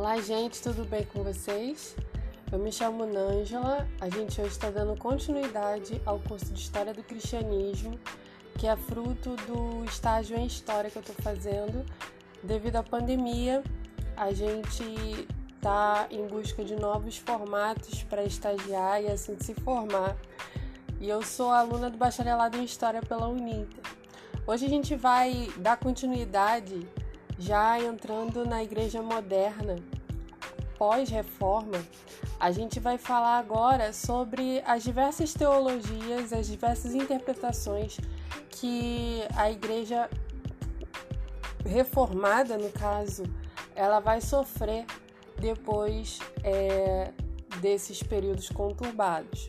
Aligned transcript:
Olá, 0.00 0.18
gente, 0.18 0.62
tudo 0.62 0.82
bem 0.86 1.04
com 1.04 1.22
vocês? 1.22 1.94
Eu 2.50 2.58
me 2.58 2.72
chamo 2.72 3.04
Nângela. 3.04 3.86
A 4.00 4.08
gente 4.08 4.40
hoje 4.40 4.52
está 4.52 4.70
dando 4.70 4.98
continuidade 4.98 6.00
ao 6.06 6.18
curso 6.20 6.46
de 6.54 6.58
História 6.58 6.94
do 6.94 7.02
Cristianismo, 7.02 8.00
que 8.58 8.66
é 8.66 8.74
fruto 8.76 9.36
do 9.46 9.84
estágio 9.84 10.38
em 10.38 10.46
História 10.46 10.90
que 10.90 10.96
eu 10.96 11.02
estou 11.02 11.14
fazendo. 11.16 11.84
Devido 12.42 12.76
à 12.76 12.82
pandemia, 12.82 13.62
a 14.16 14.32
gente 14.32 14.82
está 15.54 16.06
em 16.10 16.26
busca 16.26 16.64
de 16.64 16.76
novos 16.76 17.18
formatos 17.18 18.02
para 18.04 18.24
estagiar 18.24 19.02
e 19.02 19.06
assim 19.06 19.36
se 19.38 19.52
formar. 19.52 20.16
E 20.98 21.10
eu 21.10 21.20
sou 21.20 21.50
aluna 21.50 21.90
do 21.90 21.98
bacharelado 21.98 22.56
em 22.56 22.64
História 22.64 23.02
pela 23.02 23.28
Uninter. 23.28 23.84
Hoje 24.46 24.64
a 24.64 24.68
gente 24.70 24.96
vai 24.96 25.52
dar 25.58 25.76
continuidade 25.76 26.88
já 27.40 27.80
entrando 27.80 28.44
na 28.44 28.62
igreja 28.62 29.00
moderna, 29.00 29.76
pós-reforma, 30.80 31.76
a 32.40 32.50
gente 32.50 32.80
vai 32.80 32.96
falar 32.96 33.36
agora 33.36 33.92
sobre 33.92 34.62
as 34.64 34.82
diversas 34.82 35.34
teologias, 35.34 36.32
as 36.32 36.46
diversas 36.46 36.94
interpretações 36.94 37.98
que 38.48 39.22
a 39.36 39.50
igreja 39.50 40.08
reformada, 41.66 42.56
no 42.56 42.70
caso, 42.70 43.24
ela 43.76 44.00
vai 44.00 44.22
sofrer 44.22 44.86
depois 45.38 46.18
é, 46.42 47.12
desses 47.60 48.02
períodos 48.02 48.48
conturbados. 48.48 49.48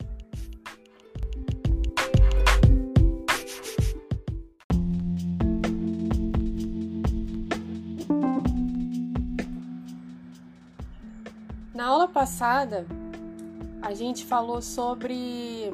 Na 11.81 11.87
aula 11.87 12.07
passada, 12.07 12.85
a 13.81 13.91
gente 13.95 14.23
falou 14.23 14.61
sobre 14.61 15.73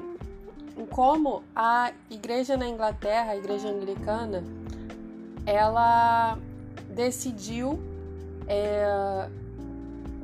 como 0.89 1.43
a 1.53 1.91
igreja 2.09 2.55
na 2.55 2.65
Inglaterra, 2.65 3.31
a 3.31 3.35
igreja 3.35 3.67
anglicana, 3.67 4.41
ela 5.45 6.37
decidiu 6.95 7.77
é, 8.47 9.27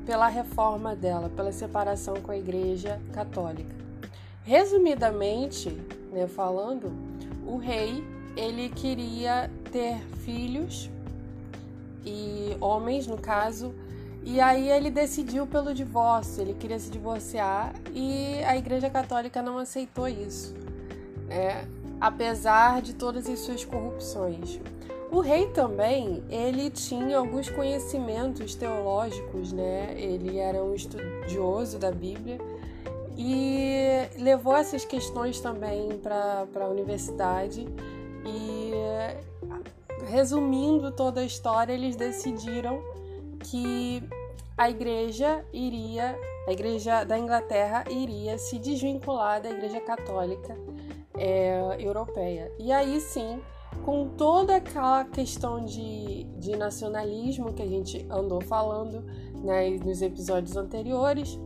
pela 0.05 0.29
reforma 0.29 0.95
dela, 0.95 1.29
pela 1.35 1.51
separação 1.51 2.13
com 2.21 2.31
a 2.31 2.37
igreja 2.37 3.01
católica. 3.11 3.75
Resumidamente, 4.45 5.69
né, 6.13 6.27
falando, 6.27 6.93
o 7.45 7.57
rei 7.57 8.01
ele 8.37 8.69
queria 8.69 9.51
ter 9.69 9.97
filhos 10.23 10.89
e 12.05 12.55
homens, 12.61 13.05
no 13.05 13.17
caso, 13.17 13.75
e 14.25 14.39
aí 14.39 14.69
ele 14.69 14.89
decidiu 14.89 15.45
pelo 15.45 15.73
divórcio, 15.73 16.41
ele 16.41 16.53
queria 16.53 16.79
se 16.79 16.89
divorciar 16.89 17.73
e 17.93 18.41
a 18.43 18.55
Igreja 18.55 18.89
Católica 18.89 19.41
não 19.41 19.57
aceitou 19.57 20.07
isso, 20.07 20.55
né? 21.27 21.67
apesar 21.99 22.81
de 22.81 22.93
todas 22.93 23.29
as 23.29 23.39
suas 23.39 23.63
corrupções. 23.63 24.59
O 25.11 25.19
rei 25.19 25.47
também, 25.49 26.23
ele 26.29 26.69
tinha 26.69 27.17
alguns 27.17 27.49
conhecimentos 27.49 28.55
teológicos, 28.55 29.53
né? 29.53 29.93
Ele 29.95 30.39
era 30.39 30.63
um 30.63 30.73
estudioso 30.73 31.77
da 31.77 31.91
Bíblia 31.91 32.39
e 33.15 34.09
levou 34.17 34.55
essas 34.55 34.83
questões 34.83 35.39
também 35.39 35.99
para 35.99 36.47
a 36.55 36.67
universidade 36.67 37.67
e 38.25 38.71
resumindo 40.09 40.91
toda 40.91 41.21
a 41.21 41.23
história, 41.23 41.73
eles 41.73 41.95
decidiram 41.95 42.81
que 43.43 44.03
a 44.57 44.69
igreja 44.69 45.43
iria, 45.51 46.17
a 46.47 46.51
igreja 46.51 47.03
da 47.03 47.17
Inglaterra 47.17 47.83
iria 47.89 48.37
se 48.37 48.59
desvincular 48.59 49.41
da 49.41 49.49
igreja 49.49 49.81
católica 49.81 50.55
é, 51.17 51.75
europeia. 51.79 52.51
E 52.59 52.71
aí 52.71 52.99
sim, 52.99 53.39
com 53.83 54.09
toda 54.09 54.57
aquela 54.57 55.03
questão 55.05 55.63
de, 55.63 56.23
de 56.37 56.55
nacionalismo 56.55 57.53
que 57.53 57.61
a 57.61 57.67
gente 57.67 58.05
andou 58.09 58.41
falando 58.41 59.03
né, 59.43 59.69
nos 59.71 60.01
episódios 60.01 60.55
anteriores, 60.55 61.37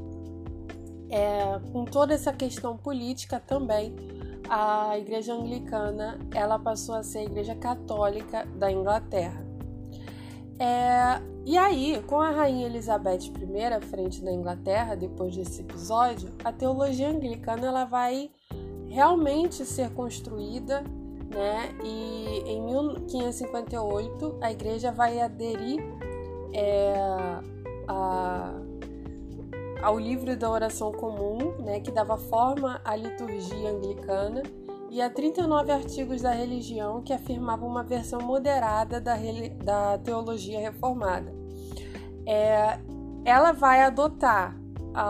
é, 1.10 1.60
com 1.72 1.86
toda 1.86 2.14
essa 2.14 2.34
questão 2.34 2.78
política 2.78 3.40
também, 3.40 3.96
a 4.50 4.98
igreja 4.98 5.34
anglicana 5.34 6.20
ela 6.34 6.60
passou 6.60 6.96
a 6.96 7.04
ser 7.04 7.20
a 7.20 7.24
igreja 7.24 7.56
católica 7.56 8.46
da 8.56 8.72
Inglaterra. 8.72 9.46
É, 10.60 11.22
e 11.50 11.58
aí, 11.58 12.04
com 12.06 12.20
a 12.20 12.30
rainha 12.30 12.66
Elizabeth 12.66 13.32
I 13.40 13.64
à 13.74 13.80
frente 13.80 14.22
da 14.22 14.30
Inglaterra, 14.30 14.96
depois 14.96 15.34
desse 15.34 15.62
episódio, 15.62 16.30
a 16.44 16.52
teologia 16.52 17.08
anglicana 17.08 17.68
ela 17.68 17.86
vai 17.86 18.30
realmente 18.90 19.64
ser 19.64 19.90
construída, 19.92 20.84
né? 21.34 21.74
E 21.86 22.44
em 22.52 22.62
1558 22.66 24.40
a 24.42 24.52
igreja 24.52 24.92
vai 24.92 25.22
aderir 25.22 25.82
é, 26.52 26.96
a, 27.88 28.54
ao 29.82 29.98
livro 29.98 30.36
da 30.36 30.52
oração 30.52 30.92
comum, 30.92 31.54
né? 31.60 31.80
Que 31.80 31.92
dava 31.92 32.18
forma 32.18 32.82
à 32.84 32.94
liturgia 32.94 33.70
anglicana 33.70 34.44
e 34.90 35.02
a 35.02 35.10
39 35.10 35.72
artigos 35.72 36.22
da 36.22 36.32
religião 36.32 37.02
que 37.02 37.14
afirmavam 37.14 37.68
uma 37.68 37.84
versão 37.84 38.22
moderada 38.22 39.02
da, 39.02 39.16
da 39.64 39.98
teologia 39.98 40.60
reformada. 40.60 41.34
É, 42.26 42.80
ela 43.26 43.52
vai 43.52 43.82
adotar 43.82 44.56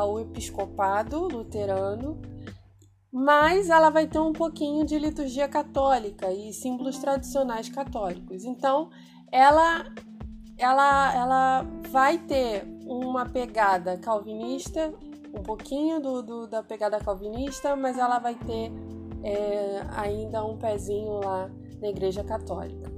o 0.07 0.19
episcopado 0.19 1.27
luterano, 1.27 2.19
mas 3.11 3.69
ela 3.69 3.89
vai 3.89 4.05
ter 4.05 4.19
um 4.19 4.33
pouquinho 4.33 4.85
de 4.85 4.99
liturgia 4.99 5.47
católica 5.47 6.31
e 6.31 6.51
símbolos 6.51 6.97
tradicionais 6.97 7.69
católicos. 7.69 8.43
Então, 8.43 8.89
ela, 9.31 9.85
ela, 10.57 11.15
ela 11.15 11.61
vai 11.89 12.17
ter 12.17 12.67
uma 12.85 13.25
pegada 13.25 13.97
calvinista, 13.97 14.93
um 15.33 15.43
pouquinho 15.43 16.01
do, 16.01 16.21
do 16.21 16.47
da 16.47 16.61
pegada 16.63 16.99
calvinista, 16.99 17.75
mas 17.75 17.97
ela 17.97 18.19
vai 18.19 18.35
ter 18.35 18.71
é, 19.23 19.83
ainda 19.95 20.43
um 20.45 20.57
pezinho 20.57 21.19
lá 21.19 21.49
na 21.81 21.89
Igreja 21.89 22.23
Católica. 22.23 22.97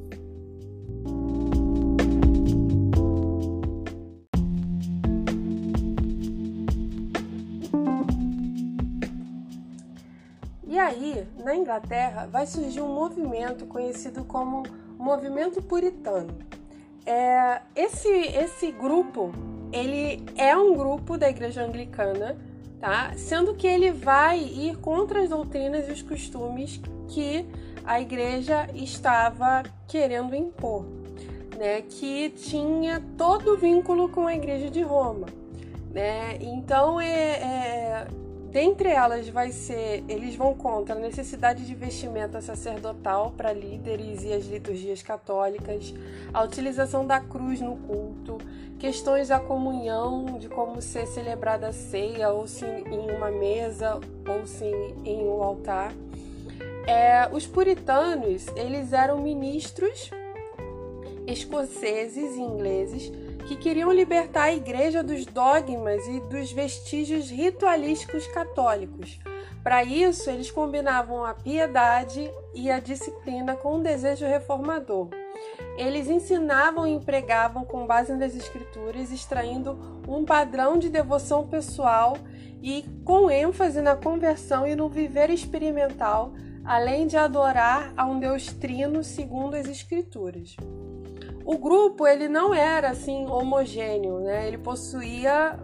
E 10.67 10.77
aí, 10.77 11.27
na 11.43 11.55
Inglaterra, 11.55 12.27
vai 12.27 12.45
surgir 12.45 12.81
um 12.81 12.93
movimento 12.93 13.65
conhecido 13.65 14.23
como 14.23 14.63
movimento 14.97 15.61
puritano. 15.61 16.37
É, 17.05 17.61
esse, 17.75 18.07
esse 18.07 18.71
grupo, 18.71 19.31
ele 19.71 20.23
é 20.37 20.55
um 20.55 20.75
grupo 20.75 21.17
da 21.17 21.27
Igreja 21.27 21.63
Anglicana 21.63 22.37
tá? 22.79 23.13
Sendo 23.15 23.55
que 23.55 23.67
ele 23.67 23.91
vai 23.91 24.39
ir 24.39 24.77
contra 24.77 25.21
as 25.21 25.29
doutrinas 25.29 25.87
e 25.87 25.91
os 25.91 26.01
costumes 26.01 26.79
que 27.07 27.45
a 27.83 27.99
igreja 27.99 28.67
estava 28.73 29.63
querendo 29.87 30.35
impor, 30.35 30.85
né? 31.57 31.81
Que 31.81 32.29
tinha 32.29 33.03
todo 33.17 33.57
vínculo 33.57 34.09
com 34.09 34.27
a 34.27 34.35
igreja 34.35 34.69
de 34.69 34.81
Roma, 34.81 35.27
né? 35.91 36.37
Então 36.39 36.99
é, 36.99 37.07
é 37.13 38.07
Dentre 38.51 38.89
elas 38.89 39.29
vai 39.29 39.51
ser, 39.51 40.03
eles 40.07 40.35
vão 40.35 40.55
contra 40.55 40.95
a 40.95 40.99
necessidade 40.99 41.67
de 41.67 41.75
vestimenta 41.75 42.41
sacerdotal 42.41 43.31
para 43.37 43.53
líderes 43.53 44.23
e 44.23 44.33
as 44.33 44.45
liturgias 44.45 45.03
católicas, 45.03 45.93
a 46.33 46.43
utilização 46.43 47.05
da 47.05 47.19
cruz 47.19 47.61
no 47.61 47.75
culto, 47.77 48.39
questões 48.79 49.27
da 49.27 49.39
comunhão, 49.39 50.37
de 50.39 50.47
como 50.47 50.81
ser 50.81 51.05
celebrada 51.05 51.67
a 51.67 51.73
ceia, 51.73 52.29
ou 52.29 52.47
se 52.47 52.65
em 52.65 53.11
uma 53.11 53.29
mesa, 53.29 53.99
ou 54.27 54.47
se 54.47 54.65
em 55.05 55.27
um 55.27 55.43
altar. 55.43 55.91
É, 56.87 57.29
os 57.31 57.45
puritanos, 57.45 58.47
eles 58.55 58.93
eram 58.93 59.19
ministros 59.19 60.09
escoceses 61.27 62.35
e 62.35 62.41
ingleses 62.41 63.11
que 63.47 63.55
queriam 63.55 63.91
libertar 63.91 64.43
a 64.43 64.53
igreja 64.53 65.03
dos 65.03 65.25
dogmas 65.25 66.07
e 66.07 66.19
dos 66.21 66.51
vestígios 66.51 67.29
ritualísticos 67.29 68.25
católicos. 68.27 69.19
Para 69.63 69.83
isso, 69.83 70.29
eles 70.29 70.49
combinavam 70.49 71.25
a 71.25 71.33
piedade 71.33 72.31
e 72.55 72.71
a 72.71 72.79
disciplina 72.79 73.55
com 73.55 73.75
um 73.75 73.83
desejo 73.83 74.25
reformador. 74.25 75.09
Eles 75.79 76.09
ensinavam 76.09 76.85
e 76.85 76.91
empregavam 76.91 77.63
com 77.63 77.87
base 77.87 78.11
nas 78.11 78.35
escrituras, 78.35 79.13
extraindo 79.13 79.79
um 80.05 80.25
padrão 80.25 80.77
de 80.77 80.89
devoção 80.89 81.47
pessoal 81.47 82.17
e 82.61 82.83
com 83.05 83.31
ênfase 83.31 83.79
na 83.79 83.95
conversão 83.95 84.67
e 84.67 84.75
no 84.75 84.89
viver 84.89 85.29
experimental, 85.29 86.33
além 86.65 87.07
de 87.07 87.15
adorar 87.15 87.93
a 87.95 88.05
um 88.05 88.19
Deus 88.19 88.51
trino 88.51 89.05
segundo 89.05 89.55
as 89.55 89.67
escrituras. 89.67 90.57
o 91.45 91.57
grupo 91.57 92.05
ele 92.05 92.27
não 92.27 92.53
era 92.53 92.89
assim 92.89 93.25
homogêneo, 93.25 94.19
né? 94.19 94.49
Ele 94.49 94.57
possuía 94.57 95.57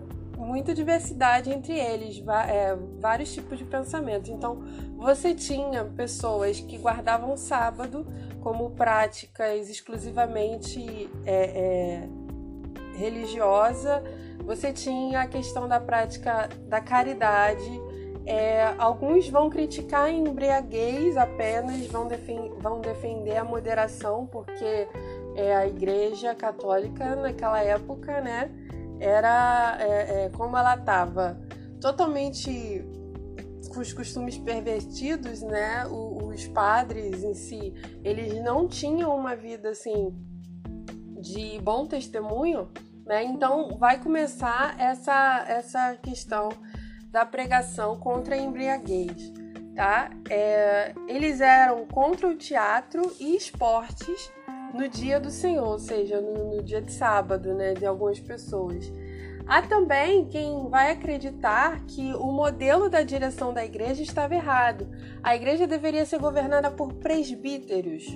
muita 0.46 0.74
diversidade 0.74 1.52
entre 1.52 1.74
eles, 1.78 2.24
é, 2.48 2.78
vários 3.00 3.34
tipos 3.34 3.58
de 3.58 3.66
pensamento. 3.66 4.32
Então, 4.32 4.62
você 4.96 5.34
tinha 5.34 5.84
pessoas 5.84 6.60
que 6.60 6.78
guardavam 6.78 7.34
o 7.34 7.38
sábado 7.38 8.06
como 8.42 8.70
práticas 8.72 9.70
exclusivamente 9.70 11.10
é, 11.26 12.06
é, 12.06 12.10
religiosa, 12.96 14.04
você 14.46 14.72
tinha 14.72 15.22
a 15.22 15.28
questão 15.28 15.68
da 15.68 15.80
prática 15.80 16.48
da 16.68 16.80
caridade. 16.80 17.82
É, 18.28 18.74
alguns 18.78 19.28
vão 19.28 19.50
criticar 19.50 20.06
a 20.06 20.12
embriaguez 20.12 21.18
apenas, 21.18 21.86
vão, 21.88 22.08
defen 22.08 22.54
vão 22.60 22.82
defender 22.82 23.38
a 23.38 23.44
moderação, 23.44 24.28
porque 24.28 24.88
é, 25.36 25.56
a 25.56 25.68
igreja 25.68 26.34
católica 26.36 27.16
naquela 27.16 27.62
época, 27.62 28.22
né? 28.22 28.52
Era 29.00 29.78
é, 29.80 30.26
é, 30.26 30.30
como 30.30 30.58
ela 30.58 30.76
estava 30.76 31.40
totalmente 31.80 32.84
com 33.70 33.80
os 33.80 33.92
costumes 33.92 34.38
pervertidos, 34.38 35.42
né? 35.42 35.86
os 35.88 36.48
padres 36.48 37.24
em 37.24 37.34
si, 37.34 37.74
eles 38.04 38.42
não 38.44 38.68
tinham 38.68 39.16
uma 39.16 39.36
vida 39.36 39.70
assim 39.70 40.14
de 41.20 41.60
bom 41.62 41.86
testemunho, 41.86 42.70
né? 43.06 43.24
Então 43.24 43.78
vai 43.78 44.00
começar 44.00 44.80
essa 44.80 45.46
essa 45.48 45.96
questão 45.96 46.50
da 47.10 47.26
pregação 47.26 47.98
contra 47.98 48.36
a 48.36 48.38
embriaguez, 48.38 49.32
tá? 49.76 50.10
É, 50.30 50.94
eles 51.08 51.42
eram 51.42 51.86
contra 51.86 52.28
o 52.28 52.36
teatro 52.36 53.16
e 53.20 53.36
esportes 53.36 54.32
no 54.76 54.90
dia 54.90 55.20
do 55.20 55.32
Senhor, 55.32 55.66
ou 55.66 55.80
seja, 55.80 56.20
no, 56.20 56.56
no 56.56 56.64
dia 56.64 56.82
de 56.82 56.92
sábado, 56.92 57.54
né, 57.54 57.74
de 57.74 57.86
algumas 57.86 58.20
pessoas. 58.20 58.92
Há 59.48 59.62
também 59.62 60.26
quem 60.26 60.68
vai 60.70 60.92
acreditar 60.92 61.80
que 61.86 62.14
o 62.16 62.32
modelo 62.32 62.90
da 62.90 63.04
direção 63.04 63.54
da 63.54 63.64
igreja 63.64 64.02
estava 64.02 64.34
errado. 64.34 64.88
A 65.24 65.36
igreja 65.36 65.68
deveria 65.68 66.06
ser 66.06 66.20
governada 66.20 66.72
por 66.72 66.92
presbíteros, 66.94 68.08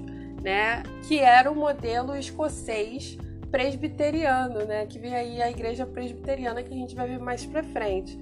né? 0.42 0.82
Que 1.08 1.20
era 1.20 1.52
o 1.52 1.56
modelo 1.56 2.16
escocês 2.16 3.16
presbiteriano, 3.52 4.66
né? 4.66 4.88
Que 4.88 4.98
vem 4.98 5.14
aí 5.14 5.40
a 5.40 5.52
igreja 5.52 5.86
presbiteriana 5.86 6.64
que 6.64 6.74
a 6.74 6.78
gente 6.78 6.96
vai 6.96 7.08
ver 7.08 7.20
mais 7.20 7.46
para 7.46 7.62
frente. 7.62 8.18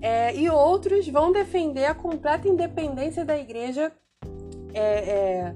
É, 0.00 0.34
e 0.34 0.48
outros 0.48 1.06
vão 1.06 1.30
defender 1.30 1.84
a 1.84 1.94
completa 1.94 2.48
independência 2.48 3.26
da 3.26 3.36
igreja 3.36 3.92
é, 4.72 4.80
é, 4.80 5.54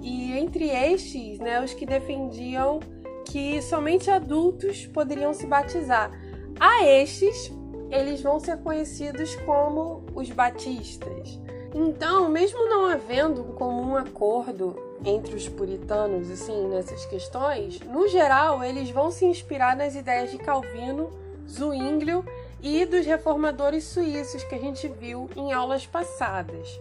e 0.00 0.32
entre 0.38 0.68
estes, 0.68 1.38
né, 1.38 1.62
os 1.62 1.74
que 1.74 1.84
defendiam 1.84 2.80
que 3.24 3.60
somente 3.62 4.10
adultos 4.10 4.86
poderiam 4.86 5.34
se 5.34 5.46
batizar. 5.46 6.10
A 6.58 6.84
estes, 6.84 7.52
eles 7.90 8.20
vão 8.22 8.40
ser 8.40 8.58
conhecidos 8.58 9.34
como 9.36 10.04
os 10.14 10.30
batistas. 10.30 11.38
Então, 11.74 12.28
mesmo 12.28 12.66
não 12.68 12.86
havendo 12.86 13.42
um 13.42 13.52
comum 13.52 13.96
acordo 13.96 14.76
entre 15.04 15.34
os 15.34 15.48
puritanos 15.48 16.30
assim 16.30 16.66
nessas 16.68 17.04
questões, 17.06 17.80
no 17.80 18.08
geral 18.08 18.64
eles 18.64 18.90
vão 18.90 19.10
se 19.10 19.24
inspirar 19.24 19.76
nas 19.76 19.94
ideias 19.94 20.30
de 20.30 20.38
Calvino, 20.38 21.10
Zwinglio 21.48 22.24
e 22.62 22.84
dos 22.84 23.06
reformadores 23.06 23.84
suíços 23.84 24.42
que 24.44 24.54
a 24.54 24.58
gente 24.58 24.88
viu 24.88 25.28
em 25.36 25.52
aulas 25.52 25.86
passadas. 25.86 26.80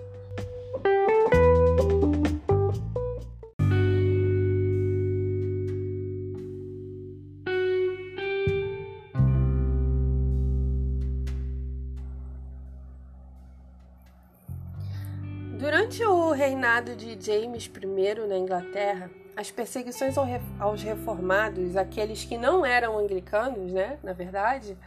Durante 15.87 16.03
o 16.03 16.31
reinado 16.33 16.97
de 16.97 17.17
James 17.17 17.65
I 17.65 18.27
na 18.27 18.37
Inglaterra, 18.37 19.09
as 19.37 19.49
perseguições 19.49 20.15
aos 20.59 20.83
reformados, 20.83 21.77
aqueles 21.77 22.25
que 22.25 22.37
não 22.37 22.65
eram 22.65 22.99
anglicanos, 22.99 23.71
né, 23.71 23.97
na 24.03 24.11
verdade, 24.11 24.77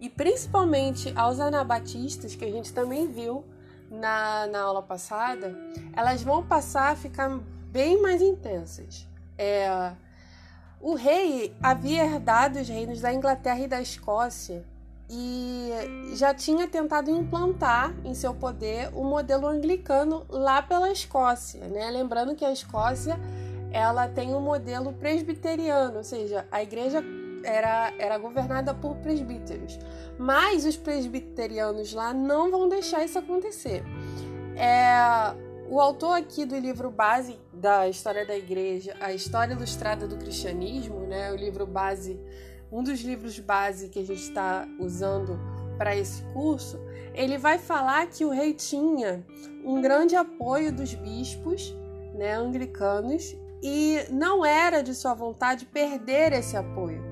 e 0.00 0.08
principalmente 0.08 1.12
aos 1.14 1.38
anabatistas, 1.40 2.34
que 2.34 2.46
a 2.46 2.50
gente 2.50 2.72
também 2.72 3.06
viu 3.06 3.44
na, 3.90 4.46
na 4.46 4.62
aula 4.62 4.82
passada, 4.82 5.54
elas 5.94 6.22
vão 6.22 6.42
passar 6.42 6.92
a 6.92 6.96
ficar 6.96 7.38
bem 7.70 8.00
mais 8.00 8.22
intensas. 8.22 9.06
É, 9.36 9.92
o 10.80 10.94
rei 10.94 11.54
havia 11.62 12.02
herdado 12.02 12.58
os 12.58 12.66
reinos 12.66 13.02
da 13.02 13.12
Inglaterra 13.12 13.60
e 13.60 13.68
da 13.68 13.82
Escócia 13.82 14.64
e 15.12 16.14
já 16.14 16.32
tinha 16.32 16.68
tentado 16.68 17.10
implantar 17.10 17.92
em 18.04 18.14
seu 18.14 18.32
poder 18.32 18.90
o 18.94 19.02
modelo 19.02 19.48
anglicano 19.48 20.24
lá 20.28 20.62
pela 20.62 20.92
Escócia, 20.92 21.66
né? 21.66 21.90
Lembrando 21.90 22.36
que 22.36 22.44
a 22.44 22.52
Escócia 22.52 23.18
ela 23.72 24.06
tem 24.06 24.32
um 24.32 24.40
modelo 24.40 24.92
presbiteriano, 24.92 25.98
ou 25.98 26.04
seja, 26.04 26.46
a 26.50 26.62
igreja 26.62 27.02
era, 27.42 27.92
era 27.98 28.18
governada 28.18 28.72
por 28.72 28.94
presbíteros. 28.96 29.78
Mas 30.16 30.64
os 30.64 30.76
presbiterianos 30.76 31.92
lá 31.92 32.14
não 32.14 32.48
vão 32.48 32.68
deixar 32.68 33.04
isso 33.04 33.18
acontecer. 33.18 33.82
É, 34.56 34.94
o 35.68 35.80
autor 35.80 36.18
aqui 36.18 36.44
do 36.44 36.56
livro 36.56 36.88
base 36.90 37.36
da 37.52 37.88
história 37.88 38.24
da 38.24 38.36
igreja, 38.36 38.96
a 39.00 39.12
história 39.12 39.54
ilustrada 39.54 40.06
do 40.06 40.16
cristianismo, 40.16 41.00
né, 41.00 41.32
o 41.32 41.36
livro 41.36 41.66
base 41.66 42.20
um 42.70 42.82
dos 42.82 43.00
livros 43.00 43.38
base 43.38 43.88
que 43.88 43.98
a 43.98 44.04
gente 44.04 44.22
está 44.22 44.66
usando 44.78 45.38
para 45.76 45.96
esse 45.96 46.22
curso, 46.32 46.78
ele 47.14 47.38
vai 47.38 47.58
falar 47.58 48.06
que 48.06 48.24
o 48.24 48.30
rei 48.30 48.52
tinha 48.52 49.24
um 49.64 49.80
grande 49.80 50.14
apoio 50.14 50.72
dos 50.72 50.94
bispos 50.94 51.74
né, 52.14 52.34
anglicanos 52.34 53.34
e 53.62 53.98
não 54.10 54.44
era 54.44 54.82
de 54.82 54.94
sua 54.94 55.14
vontade 55.14 55.66
perder 55.66 56.32
esse 56.32 56.56
apoio. 56.56 57.02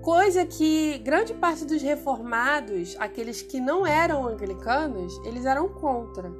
Coisa 0.00 0.44
que 0.44 0.98
grande 0.98 1.32
parte 1.34 1.64
dos 1.64 1.80
reformados, 1.80 2.96
aqueles 2.98 3.40
que 3.42 3.60
não 3.60 3.86
eram 3.86 4.26
anglicanos, 4.26 5.16
eles 5.24 5.44
eram 5.44 5.68
contra. 5.68 6.32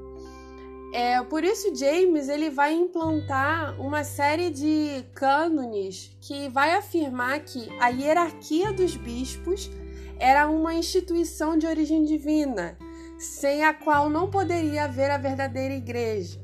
É, 0.93 1.23
por 1.23 1.43
isso 1.43 1.75
James 1.75 2.29
ele 2.29 2.51
vai 2.51 2.75
implantar 2.75 3.81
uma 3.81 4.05
série 4.05 4.51
de 4.51 5.03
cânones 5.15 6.15
que 6.21 6.51
vai 6.51 6.75
afirmar 6.75 7.41
que 7.41 7.67
a 7.81 7.89
hierarquia 7.89 8.73
dos 8.75 8.95
bispos 8.95 9.71
era 10.19 10.47
uma 10.49 10.75
instituição 10.75 11.57
de 11.57 11.67
origem 11.67 12.05
divina, 12.05 12.77
sem 13.19 13.65
a 13.65 13.73
qual 13.73 14.11
não 14.11 14.31
poderia 14.31 14.85
haver 14.85 15.11
a 15.11 15.17
verdadeira 15.17 15.75
igreja. 15.75 16.39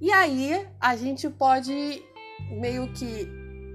E 0.00 0.10
aí 0.10 0.66
a 0.80 0.96
gente 0.96 1.28
pode 1.30 2.02
meio 2.50 2.92
que 2.92 3.28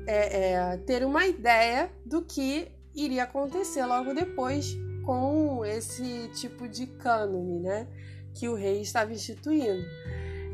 é, 0.06 0.52
é, 0.52 0.78
ter 0.78 1.06
uma 1.06 1.26
ideia 1.26 1.90
do 2.06 2.22
que 2.22 2.68
iria 2.94 3.24
acontecer 3.24 3.86
logo 3.86 4.14
depois 4.14 4.78
com 5.06 5.66
esse 5.66 6.30
tipo 6.36 6.68
de 6.68 6.88
cânone, 6.88 7.60
né? 7.60 7.88
Que 8.34 8.50
o 8.50 8.56
rei 8.56 8.82
estava 8.82 9.14
instituindo. 9.14 9.86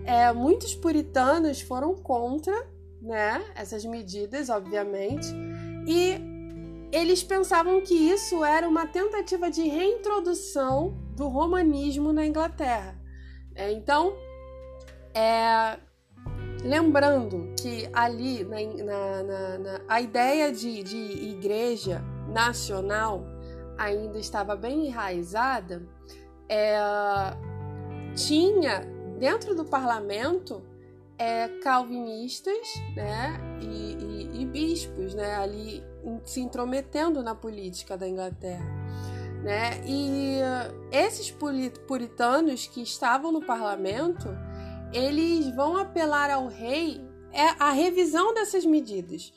É, 0.05 0.31
muitos 0.33 0.75
puritanos 0.75 1.61
foram 1.61 1.95
contra 1.95 2.53
né, 3.01 3.43
essas 3.55 3.85
medidas, 3.85 4.49
obviamente, 4.49 5.27
e 5.87 6.19
eles 6.91 7.23
pensavam 7.23 7.81
que 7.81 7.93
isso 7.93 8.43
era 8.43 8.67
uma 8.67 8.87
tentativa 8.87 9.49
de 9.49 9.67
reintrodução 9.67 10.97
do 11.15 11.27
romanismo 11.27 12.11
na 12.11 12.25
Inglaterra. 12.25 12.99
É, 13.55 13.71
então, 13.71 14.13
é, 15.13 15.77
lembrando 16.63 17.53
que 17.61 17.89
ali 17.93 18.43
na, 18.43 19.23
na, 19.23 19.57
na, 19.57 19.81
a 19.87 20.01
ideia 20.01 20.51
de, 20.51 20.83
de 20.83 20.97
igreja 21.29 22.01
nacional 22.27 23.23
ainda 23.77 24.17
estava 24.17 24.55
bem 24.55 24.87
enraizada, 24.87 25.87
é, 26.47 26.77
tinha 28.15 28.81
dentro 29.17 29.55
do 29.55 29.65
parlamento 29.65 30.61
é, 31.17 31.47
calvinistas 31.61 32.67
né, 32.95 33.39
e, 33.61 33.65
e, 33.65 34.41
e, 34.41 34.45
bispos 34.45 35.13
né, 35.13 35.35
ali 35.35 35.83
se 36.23 36.39
intrometendo 36.39 37.21
na 37.21 37.35
política 37.35 37.97
da 37.97 38.07
Inglaterra. 38.07 38.65
Né? 39.43 39.81
E 39.85 40.39
esses 40.91 41.33
puritanos 41.87 42.67
que 42.67 42.81
estavam 42.81 43.31
no 43.31 43.41
parlamento, 43.41 44.29
eles 44.93 45.53
vão 45.55 45.77
apelar 45.77 46.29
ao 46.29 46.47
rei 46.47 47.01
é 47.31 47.49
a 47.59 47.71
revisão 47.71 48.33
dessas 48.33 48.65
medidas. 48.65 49.33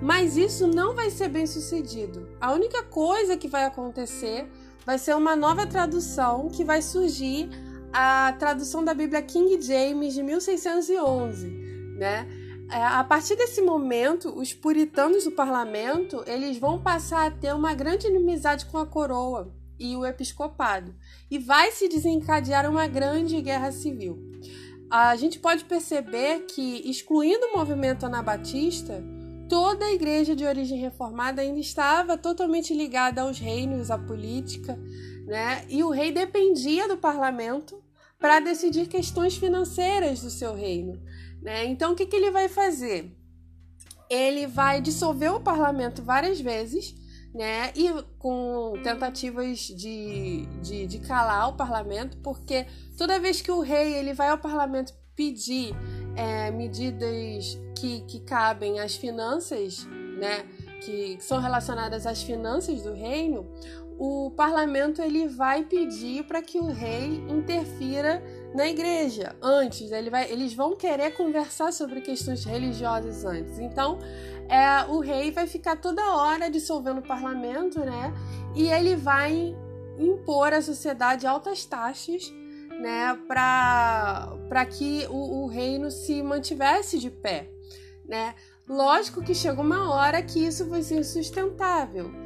Mas 0.00 0.36
isso 0.36 0.66
não 0.66 0.94
vai 0.94 1.10
ser 1.10 1.28
bem 1.28 1.46
sucedido. 1.46 2.28
A 2.40 2.52
única 2.52 2.82
coisa 2.82 3.36
que 3.36 3.48
vai 3.48 3.64
acontecer 3.64 4.50
vai 4.84 4.98
ser 4.98 5.14
uma 5.14 5.36
nova 5.36 5.66
tradução 5.66 6.48
que 6.48 6.64
vai 6.64 6.82
surgir 6.82 7.48
a 7.94 8.32
tradução 8.32 8.84
da 8.84 8.92
Bíblia 8.92 9.22
King 9.22 9.60
James 9.62 10.14
de 10.14 10.22
1611, 10.22 11.48
né? 11.96 12.26
é, 12.70 12.82
a 12.82 13.04
partir 13.04 13.36
desse 13.36 13.62
momento, 13.62 14.36
os 14.36 14.52
puritanos 14.52 15.24
do 15.24 15.30
parlamento 15.30 16.24
eles 16.26 16.58
vão 16.58 16.82
passar 16.82 17.26
a 17.26 17.30
ter 17.30 17.54
uma 17.54 17.72
grande 17.72 18.08
inimizade 18.08 18.66
com 18.66 18.78
a 18.78 18.86
coroa 18.86 19.54
e 19.78 19.94
o 19.96 20.04
episcopado, 20.04 20.92
e 21.30 21.38
vai 21.38 21.70
se 21.70 21.88
desencadear 21.88 22.68
uma 22.68 22.86
grande 22.88 23.40
guerra 23.40 23.70
civil. 23.70 24.18
A 24.90 25.14
gente 25.14 25.38
pode 25.38 25.64
perceber 25.64 26.46
que, 26.46 26.88
excluindo 26.88 27.46
o 27.46 27.58
movimento 27.58 28.06
anabatista, 28.06 29.04
toda 29.48 29.84
a 29.84 29.92
igreja 29.92 30.34
de 30.34 30.44
origem 30.44 30.78
reformada 30.78 31.42
ainda 31.42 31.60
estava 31.60 32.16
totalmente 32.16 32.74
ligada 32.74 33.22
aos 33.22 33.38
reinos, 33.38 33.90
à 33.90 33.98
política, 33.98 34.78
né? 35.26 35.64
E 35.68 35.82
o 35.82 35.90
rei 35.90 36.12
dependia 36.12 36.86
do 36.88 36.96
parlamento 36.96 37.83
para 38.24 38.40
decidir 38.40 38.86
questões 38.86 39.36
financeiras 39.36 40.22
do 40.22 40.30
seu 40.30 40.54
reino. 40.54 40.98
Né? 41.42 41.66
Então, 41.66 41.92
o 41.92 41.94
que, 41.94 42.06
que 42.06 42.16
ele 42.16 42.30
vai 42.30 42.48
fazer? 42.48 43.14
Ele 44.08 44.46
vai 44.46 44.80
dissolver 44.80 45.30
o 45.34 45.40
parlamento 45.40 46.02
várias 46.02 46.40
vezes, 46.40 46.94
né? 47.34 47.70
E 47.76 47.92
com 48.18 48.80
tentativas 48.82 49.58
de, 49.58 50.46
de, 50.62 50.86
de 50.86 50.98
calar 51.00 51.50
o 51.50 51.52
parlamento, 51.52 52.16
porque 52.22 52.66
toda 52.96 53.20
vez 53.20 53.42
que 53.42 53.50
o 53.50 53.60
rei 53.60 53.92
ele 53.92 54.14
vai 54.14 54.30
ao 54.30 54.38
parlamento 54.38 54.94
pedir 55.14 55.74
é, 56.16 56.50
medidas 56.50 57.58
que, 57.78 58.00
que 58.06 58.20
cabem 58.20 58.80
às 58.80 58.96
finanças, 58.96 59.86
né? 60.18 60.46
Que 60.82 61.18
são 61.20 61.42
relacionadas 61.42 62.06
às 62.06 62.22
finanças 62.22 62.82
do 62.82 62.94
reino, 62.94 63.46
o 63.98 64.30
parlamento 64.36 65.00
ele 65.00 65.28
vai 65.28 65.64
pedir 65.64 66.24
para 66.24 66.42
que 66.42 66.58
o 66.58 66.66
rei 66.66 67.24
interfira 67.28 68.22
na 68.54 68.66
igreja 68.66 69.36
antes. 69.40 69.92
Ele 69.92 70.10
vai, 70.10 70.30
eles 70.30 70.52
vão 70.52 70.74
querer 70.74 71.12
conversar 71.12 71.72
sobre 71.72 72.00
questões 72.00 72.44
religiosas 72.44 73.24
antes. 73.24 73.58
Então, 73.58 73.98
é, 74.48 74.84
o 74.90 75.00
rei 75.00 75.30
vai 75.30 75.46
ficar 75.46 75.76
toda 75.76 76.16
hora 76.16 76.50
dissolvendo 76.50 76.98
o 76.98 77.06
parlamento, 77.06 77.80
né? 77.80 78.12
E 78.54 78.68
ele 78.68 78.96
vai 78.96 79.56
impor 79.98 80.52
à 80.52 80.60
sociedade 80.60 81.26
altas 81.26 81.64
taxas, 81.64 82.32
né? 82.80 83.16
Para 83.28 84.66
que 84.70 85.06
o, 85.08 85.44
o 85.44 85.46
reino 85.46 85.90
se 85.90 86.20
mantivesse 86.20 86.98
de 86.98 87.10
pé, 87.10 87.48
né? 88.04 88.34
Lógico 88.68 89.22
que 89.22 89.34
chegou 89.34 89.64
uma 89.64 89.94
hora 89.94 90.20
que 90.22 90.44
isso 90.44 90.66
vai 90.66 90.82
ser 90.82 90.96
insustentável 90.96 92.23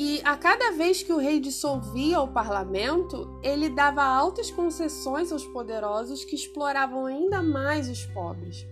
e 0.00 0.20
a 0.22 0.36
cada 0.36 0.70
vez 0.70 1.02
que 1.02 1.12
o 1.12 1.18
rei 1.18 1.40
dissolvia 1.40 2.20
o 2.20 2.28
parlamento, 2.28 3.36
ele 3.42 3.68
dava 3.68 4.00
altas 4.04 4.48
concessões 4.48 5.32
aos 5.32 5.44
poderosos 5.44 6.24
que 6.24 6.36
exploravam 6.36 7.04
ainda 7.04 7.42
mais 7.42 7.90
os 7.90 8.06
pobres. 8.06 8.64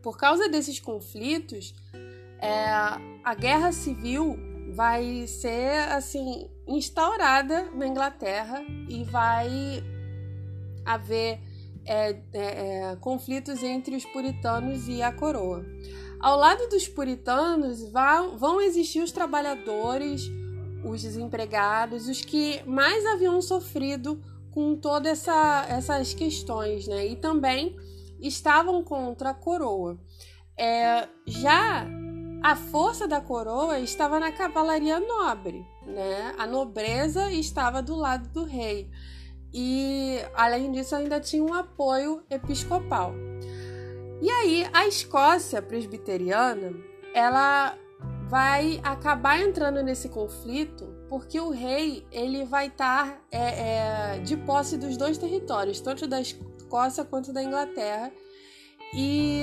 Por 0.00 0.16
causa 0.16 0.48
desses 0.48 0.78
conflitos, 0.78 1.74
é, 2.40 2.64
a 3.24 3.34
guerra 3.34 3.72
civil 3.72 4.38
vai 4.72 5.26
ser 5.26 5.80
assim 5.90 6.48
instaurada 6.64 7.68
na 7.74 7.88
Inglaterra 7.88 8.62
e 8.88 9.02
vai 9.02 9.82
haver 10.84 11.40
é, 11.84 12.10
é, 12.32 12.90
é 12.92 12.96
conflitos 13.00 13.64
entre 13.64 13.96
os 13.96 14.04
puritanos 14.04 14.86
e 14.86 15.02
a 15.02 15.10
coroa. 15.10 15.66
Ao 16.20 16.36
lado 16.36 16.68
dos 16.68 16.88
puritanos 16.88 17.82
vão 18.36 18.60
existir 18.60 19.00
os 19.00 19.12
trabalhadores, 19.12 20.30
os 20.84 21.02
desempregados, 21.02 22.08
os 22.08 22.20
que 22.20 22.62
mais 22.64 23.04
haviam 23.06 23.40
sofrido 23.42 24.22
com 24.50 24.74
todas 24.76 25.18
essa, 25.18 25.66
essas 25.68 26.14
questões, 26.14 26.86
né? 26.86 27.06
E 27.06 27.16
também 27.16 27.76
estavam 28.20 28.82
contra 28.82 29.30
a 29.30 29.34
coroa. 29.34 29.98
É, 30.56 31.06
já 31.26 31.86
a 32.42 32.56
força 32.56 33.06
da 33.06 33.20
coroa 33.20 33.78
estava 33.80 34.18
na 34.18 34.32
cavalaria 34.32 34.98
nobre, 35.00 35.66
né? 35.84 36.34
A 36.38 36.46
nobreza 36.46 37.30
estava 37.30 37.82
do 37.82 37.94
lado 37.94 38.28
do 38.28 38.44
rei. 38.44 38.90
E 39.52 40.18
além 40.34 40.72
disso, 40.72 40.94
ainda 40.94 41.20
tinha 41.20 41.42
um 41.42 41.52
apoio 41.52 42.22
episcopal. 42.30 43.12
E 44.20 44.30
aí, 44.30 44.66
a 44.72 44.86
Escócia 44.86 45.60
presbiteriana, 45.60 46.72
ela 47.14 47.76
vai 48.28 48.80
acabar 48.82 49.40
entrando 49.40 49.82
nesse 49.82 50.08
conflito 50.08 50.96
porque 51.08 51.38
o 51.38 51.50
rei 51.50 52.04
ele 52.10 52.44
vai 52.44 52.66
estar 52.66 53.22
é, 53.30 54.16
é, 54.16 54.18
de 54.18 54.36
posse 54.36 54.76
dos 54.76 54.96
dois 54.96 55.16
territórios, 55.16 55.80
tanto 55.80 56.06
da 56.06 56.20
Escócia 56.20 57.04
quanto 57.04 57.32
da 57.32 57.42
Inglaterra, 57.42 58.10
e 58.92 59.42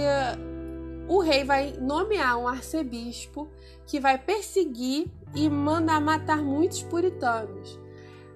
o 1.08 1.20
rei 1.20 1.44
vai 1.44 1.74
nomear 1.80 2.38
um 2.38 2.48
arcebispo 2.48 3.50
que 3.86 4.00
vai 4.00 4.18
perseguir 4.18 5.08
e 5.36 5.50
mandar 5.50 6.02
matar 6.02 6.42
muitos 6.42 6.84
puritanos. 6.84 7.80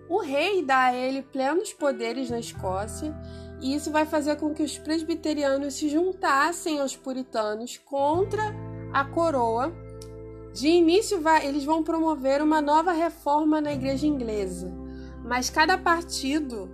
O 0.10 0.20
rei 0.20 0.64
dá 0.64 0.86
a 0.86 0.96
ele 0.96 1.22
plenos 1.22 1.74
poderes 1.74 2.30
na 2.30 2.40
Escócia 2.40 3.14
e 3.62 3.74
isso 3.74 3.92
vai 3.92 4.06
fazer 4.06 4.36
com 4.36 4.54
que 4.54 4.64
os 4.64 4.78
presbiterianos 4.78 5.74
se 5.76 5.90
juntassem 5.90 6.80
aos 6.80 6.96
puritanos 6.96 7.78
contra 7.78 8.44
a 8.94 9.04
coroa. 9.04 9.74
De 10.54 10.68
início, 10.68 11.22
eles 11.44 11.64
vão 11.64 11.84
promover 11.84 12.42
uma 12.42 12.62
nova 12.62 12.92
reforma 12.92 13.62
na 13.62 13.74
igreja 13.74 14.08
inglesa, 14.08 14.72
mas 15.24 15.50
cada 15.50 15.78
partido, 15.78 16.70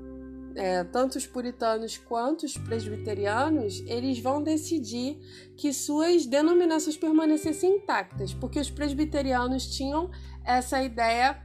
é, 0.55 0.83
tanto 0.85 1.17
os 1.17 1.25
puritanos 1.25 1.97
quanto 1.97 2.45
os 2.45 2.57
presbiterianos, 2.57 3.83
eles 3.87 4.19
vão 4.19 4.41
decidir 4.41 5.17
que 5.57 5.73
suas 5.73 6.25
denominações 6.25 6.95
permanecessem 6.95 7.77
intactas, 7.77 8.33
porque 8.33 8.59
os 8.59 8.69
presbiterianos 8.69 9.67
tinham 9.67 10.09
essa 10.45 10.81
ideia 10.81 11.41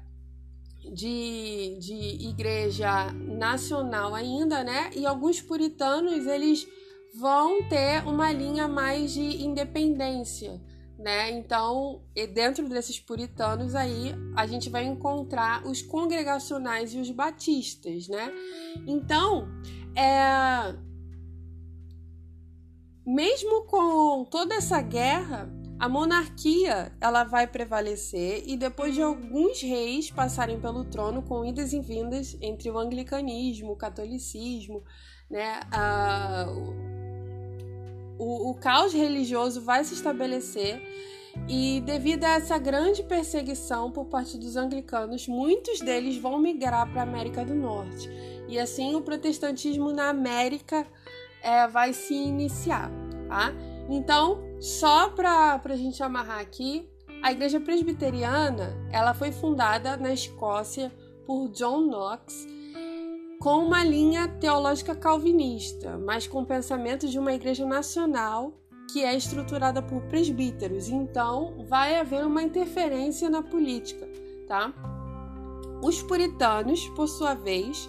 de, 0.92 1.78
de 1.78 2.28
igreja 2.28 3.12
nacional 3.12 4.14
ainda, 4.14 4.62
né? 4.64 4.90
E 4.94 5.06
alguns 5.06 5.40
puritanos 5.40 6.26
eles 6.26 6.66
vão 7.14 7.62
ter 7.68 8.06
uma 8.06 8.32
linha 8.32 8.68
mais 8.68 9.12
de 9.12 9.42
independência, 9.42 10.60
né? 10.98 11.30
Então, 11.30 12.02
dentro 12.34 12.68
desses 12.68 12.98
puritanos 12.98 13.74
aí, 13.74 14.14
a 14.36 14.46
gente 14.46 14.68
vai 14.68 14.84
encontrar 14.84 15.66
os 15.66 15.82
congregacionais 15.82 16.92
e 16.94 16.98
os 16.98 17.10
batistas, 17.10 18.08
né? 18.08 18.32
Então, 18.86 19.48
é 19.96 20.88
mesmo 23.08 23.62
com 23.62 24.22
toda 24.26 24.54
essa 24.54 24.82
guerra, 24.82 25.50
a 25.78 25.88
monarquia 25.88 26.92
ela 27.00 27.22
vai 27.22 27.46
prevalecer 27.46 28.42
e 28.46 28.56
depois 28.56 28.94
de 28.94 29.02
alguns 29.02 29.62
reis 29.62 30.10
passarem 30.10 30.60
pelo 30.60 30.84
trono 30.84 31.22
com 31.22 31.44
idas 31.44 31.72
e 31.72 31.80
vindas 31.80 32.36
entre 32.40 32.68
o 32.68 32.78
anglicanismo, 32.78 33.72
o 33.72 33.76
catolicismo, 33.76 34.82
né, 35.30 35.60
a, 35.70 36.46
o, 38.18 38.50
o 38.50 38.54
caos 38.54 38.92
religioso 38.92 39.60
vai 39.60 39.84
se 39.84 39.94
estabelecer 39.94 40.82
e 41.48 41.80
devido 41.86 42.24
a 42.24 42.30
essa 42.30 42.58
grande 42.58 43.04
perseguição 43.04 43.92
por 43.92 44.06
parte 44.06 44.36
dos 44.36 44.56
anglicanos, 44.56 45.28
muitos 45.28 45.80
deles 45.80 46.18
vão 46.18 46.40
migrar 46.40 46.90
para 46.90 47.02
a 47.02 47.04
América 47.04 47.44
do 47.44 47.54
Norte 47.54 48.10
e 48.48 48.58
assim 48.58 48.96
o 48.96 49.02
protestantismo 49.02 49.92
na 49.92 50.08
América 50.08 50.84
é, 51.40 51.68
vai 51.68 51.92
se 51.92 52.14
iniciar, 52.14 52.90
tá? 53.28 53.52
Então, 53.88 54.47
só 54.60 55.08
para 55.10 55.60
a 55.64 55.76
gente 55.76 56.02
amarrar 56.02 56.40
aqui, 56.40 56.88
a 57.22 57.32
igreja 57.32 57.60
presbiteriana 57.60 58.76
ela 58.92 59.14
foi 59.14 59.32
fundada 59.32 59.96
na 59.96 60.12
Escócia 60.12 60.92
por 61.26 61.48
John 61.48 61.82
Knox 61.82 62.46
com 63.40 63.64
uma 63.64 63.84
linha 63.84 64.26
teológica 64.26 64.94
calvinista, 64.96 65.96
mas 65.98 66.26
com 66.26 66.42
o 66.42 66.46
pensamento 66.46 67.08
de 67.08 67.18
uma 67.18 67.32
igreja 67.32 67.64
nacional 67.64 68.52
que 68.90 69.04
é 69.04 69.14
estruturada 69.14 69.80
por 69.82 70.02
presbíteros. 70.02 70.88
Então, 70.88 71.64
vai 71.68 71.98
haver 71.98 72.24
uma 72.24 72.42
interferência 72.42 73.30
na 73.30 73.42
política, 73.42 74.08
tá? 74.46 74.72
Os 75.82 76.02
puritanos, 76.02 76.88
por 76.88 77.06
sua 77.06 77.34
vez, 77.34 77.88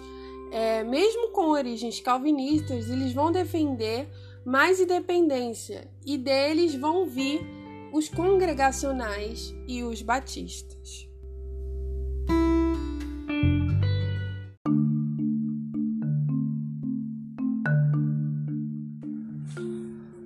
é, 0.52 0.84
mesmo 0.84 1.30
com 1.30 1.48
origens 1.48 2.00
calvinistas, 2.00 2.88
eles 2.88 3.12
vão 3.12 3.32
defender 3.32 4.08
mais 4.50 4.80
independência, 4.80 5.88
e 6.04 6.18
deles 6.18 6.74
vão 6.74 7.06
vir 7.06 7.40
os 7.92 8.08
congregacionais 8.08 9.54
e 9.68 9.84
os 9.84 10.02
batistas. 10.02 11.08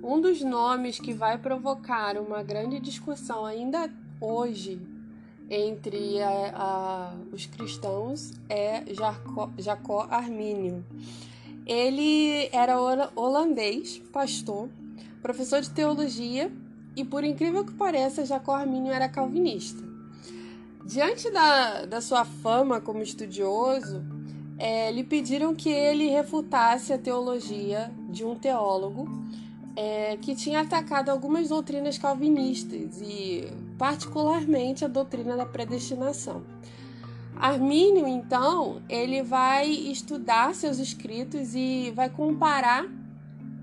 Um 0.03 0.19
dos 0.19 0.41
nomes 0.41 0.99
que 0.99 1.13
vai 1.13 1.37
provocar 1.37 2.17
uma 2.17 2.41
grande 2.41 2.79
discussão 2.79 3.45
ainda 3.45 3.93
hoje 4.19 4.81
entre 5.47 6.19
a, 6.23 6.51
a, 6.55 7.15
os 7.31 7.45
cristãos 7.45 8.33
é 8.49 8.91
Jacó, 8.91 9.51
Jacó 9.59 10.07
Armínio. 10.09 10.83
Ele 11.65 12.47
era 12.51 12.79
holandês, 13.15 14.01
pastor, 14.11 14.69
professor 15.21 15.61
de 15.61 15.71
teologia, 15.71 16.51
e 16.95 17.03
por 17.03 17.23
incrível 17.23 17.65
que 17.65 17.73
pareça, 17.73 18.25
Jacó 18.25 18.53
Armínio 18.53 18.93
era 18.93 19.09
calvinista. 19.09 19.83
Diante 20.85 21.31
da, 21.31 21.85
da 21.85 21.99
sua 21.99 22.23
fama 22.23 22.79
como 22.79 23.01
estudioso, 23.01 24.03
é, 24.57 24.91
lhe 24.91 25.03
pediram 25.03 25.53
que 25.55 25.69
ele 25.69 26.07
refutasse 26.09 26.93
a 26.93 26.97
teologia 26.97 27.91
de 28.09 28.23
um 28.23 28.35
teólogo 28.35 29.09
é, 29.75 30.15
que 30.17 30.35
tinha 30.35 30.61
atacado 30.61 31.09
algumas 31.09 31.49
doutrinas 31.49 31.97
calvinistas 31.97 33.01
e, 33.01 33.51
particularmente, 33.77 34.85
a 34.85 34.87
doutrina 34.87 35.35
da 35.35 35.45
predestinação. 35.45 36.43
Armínio, 37.35 38.07
então, 38.07 38.81
ele 38.87 39.21
vai 39.21 39.69
estudar 39.69 40.55
seus 40.55 40.79
escritos 40.79 41.53
e 41.53 41.91
vai 41.95 42.09
comparar 42.09 42.85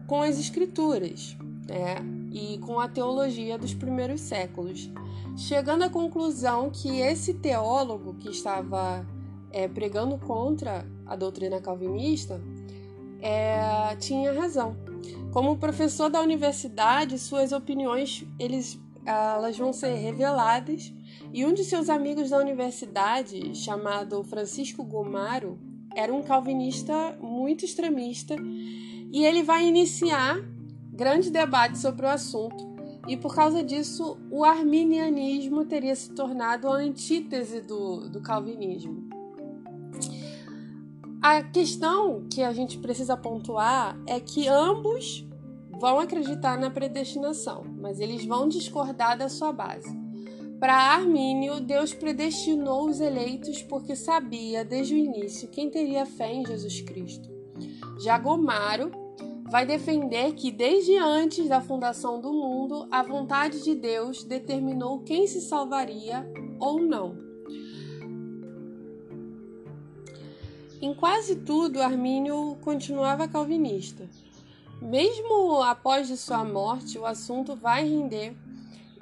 com 0.07 0.21
as 0.21 0.39
escrituras 0.39 1.37
né, 1.67 1.97
e 2.31 2.59
com 2.59 2.79
a 2.79 2.89
teologia 2.89 3.57
dos 3.57 3.73
primeiros 3.73 4.21
séculos, 4.21 4.91
chegando 5.37 5.85
à 5.85 5.89
conclusão 5.89 6.71
que 6.71 7.01
esse 7.01 7.35
teólogo 7.35 8.15
que 8.15 8.29
estava 8.29 9.07
é, 9.51 9.67
pregando 9.67 10.19
contra 10.19 10.87
a 11.07 11.17
doutrina 11.17 11.61
calvinista 11.61 12.41
é, 13.21 13.97
tinha 13.97 14.33
razão. 14.39 14.77
Como 15.33 15.57
professor 15.57 16.11
da 16.11 16.21
universidade, 16.21 17.19
suas 17.19 17.53
opiniões 17.53 18.27
eles, 18.39 18.79
elas 19.07 19.57
vão 19.57 19.73
ser 19.73 19.95
reveladas 19.95 20.93
e 21.33 21.47
um 21.47 21.55
de 21.55 21.65
seus 21.65 21.89
amigos 21.89 22.31
da 22.31 22.39
universidade, 22.39 23.55
chamado 23.55 24.23
Francisco 24.23 24.85
Gomaro, 24.85 25.59
era 25.95 26.13
um 26.13 26.23
calvinista 26.23 27.17
muito 27.21 27.65
extremista 27.65 28.37
e 29.11 29.25
ele 29.25 29.43
vai 29.43 29.67
iniciar 29.67 30.39
grande 30.93 31.31
debate 31.31 31.79
sobre 31.79 32.05
o 32.05 32.09
assunto. 32.09 32.71
E 33.09 33.17
por 33.17 33.35
causa 33.35 33.63
disso, 33.63 34.19
o 34.31 34.45
arminianismo 34.45 35.65
teria 35.65 35.95
se 35.95 36.11
tornado 36.13 36.69
a 36.69 36.77
antítese 36.77 37.61
do, 37.61 38.09
do 38.09 38.21
calvinismo. 38.21 39.09
A 41.21 41.43
questão 41.43 42.27
que 42.29 42.43
a 42.43 42.53
gente 42.53 42.79
precisa 42.79 43.17
pontuar 43.17 43.99
é 44.07 44.21
que 44.21 44.49
ambos 44.49 45.27
vão 45.81 45.99
acreditar 45.99 46.59
na 46.59 46.71
predestinação, 46.71 47.65
mas 47.81 48.01
eles 48.01 48.25
vão 48.25 48.49
discordar 48.49 49.17
da 49.17 49.29
sua 49.29 49.53
base. 49.53 50.02
Para 50.63 50.77
Armínio, 50.77 51.59
Deus 51.59 51.93
predestinou 51.93 52.89
os 52.89 53.01
eleitos 53.01 53.61
porque 53.63 53.97
sabia 53.97 54.65
desde 54.65 54.95
o 54.95 54.97
início 54.97 55.49
quem 55.49 55.69
teria 55.69 56.07
fé 56.07 56.33
em 56.33 56.47
Jesus 56.47 56.81
Cristo. 56.83 57.29
Já 57.99 58.17
Gomaro 58.17 58.93
vai 59.51 59.67
defender 59.67 60.35
que 60.35 60.53
desde 60.53 60.97
antes 60.97 61.49
da 61.49 61.61
fundação 61.61 62.21
do 62.21 62.33
mundo, 62.33 62.87
a 62.93 63.03
vontade 63.03 63.65
de 63.65 63.75
Deus 63.75 64.23
determinou 64.23 65.01
quem 65.01 65.27
se 65.27 65.41
salvaria 65.41 66.25
ou 66.61 66.81
não. 66.81 67.17
Em 70.81 70.95
quase 70.95 71.41
tudo, 71.41 71.83
Armínio 71.83 72.57
continuava 72.61 73.27
calvinista. 73.27 74.09
Mesmo 74.81 75.61
após 75.61 76.07
de 76.07 76.17
sua 76.17 76.45
morte, 76.45 77.01
o 77.01 77.05
assunto 77.05 77.57
vai 77.57 77.83
render 77.83 78.37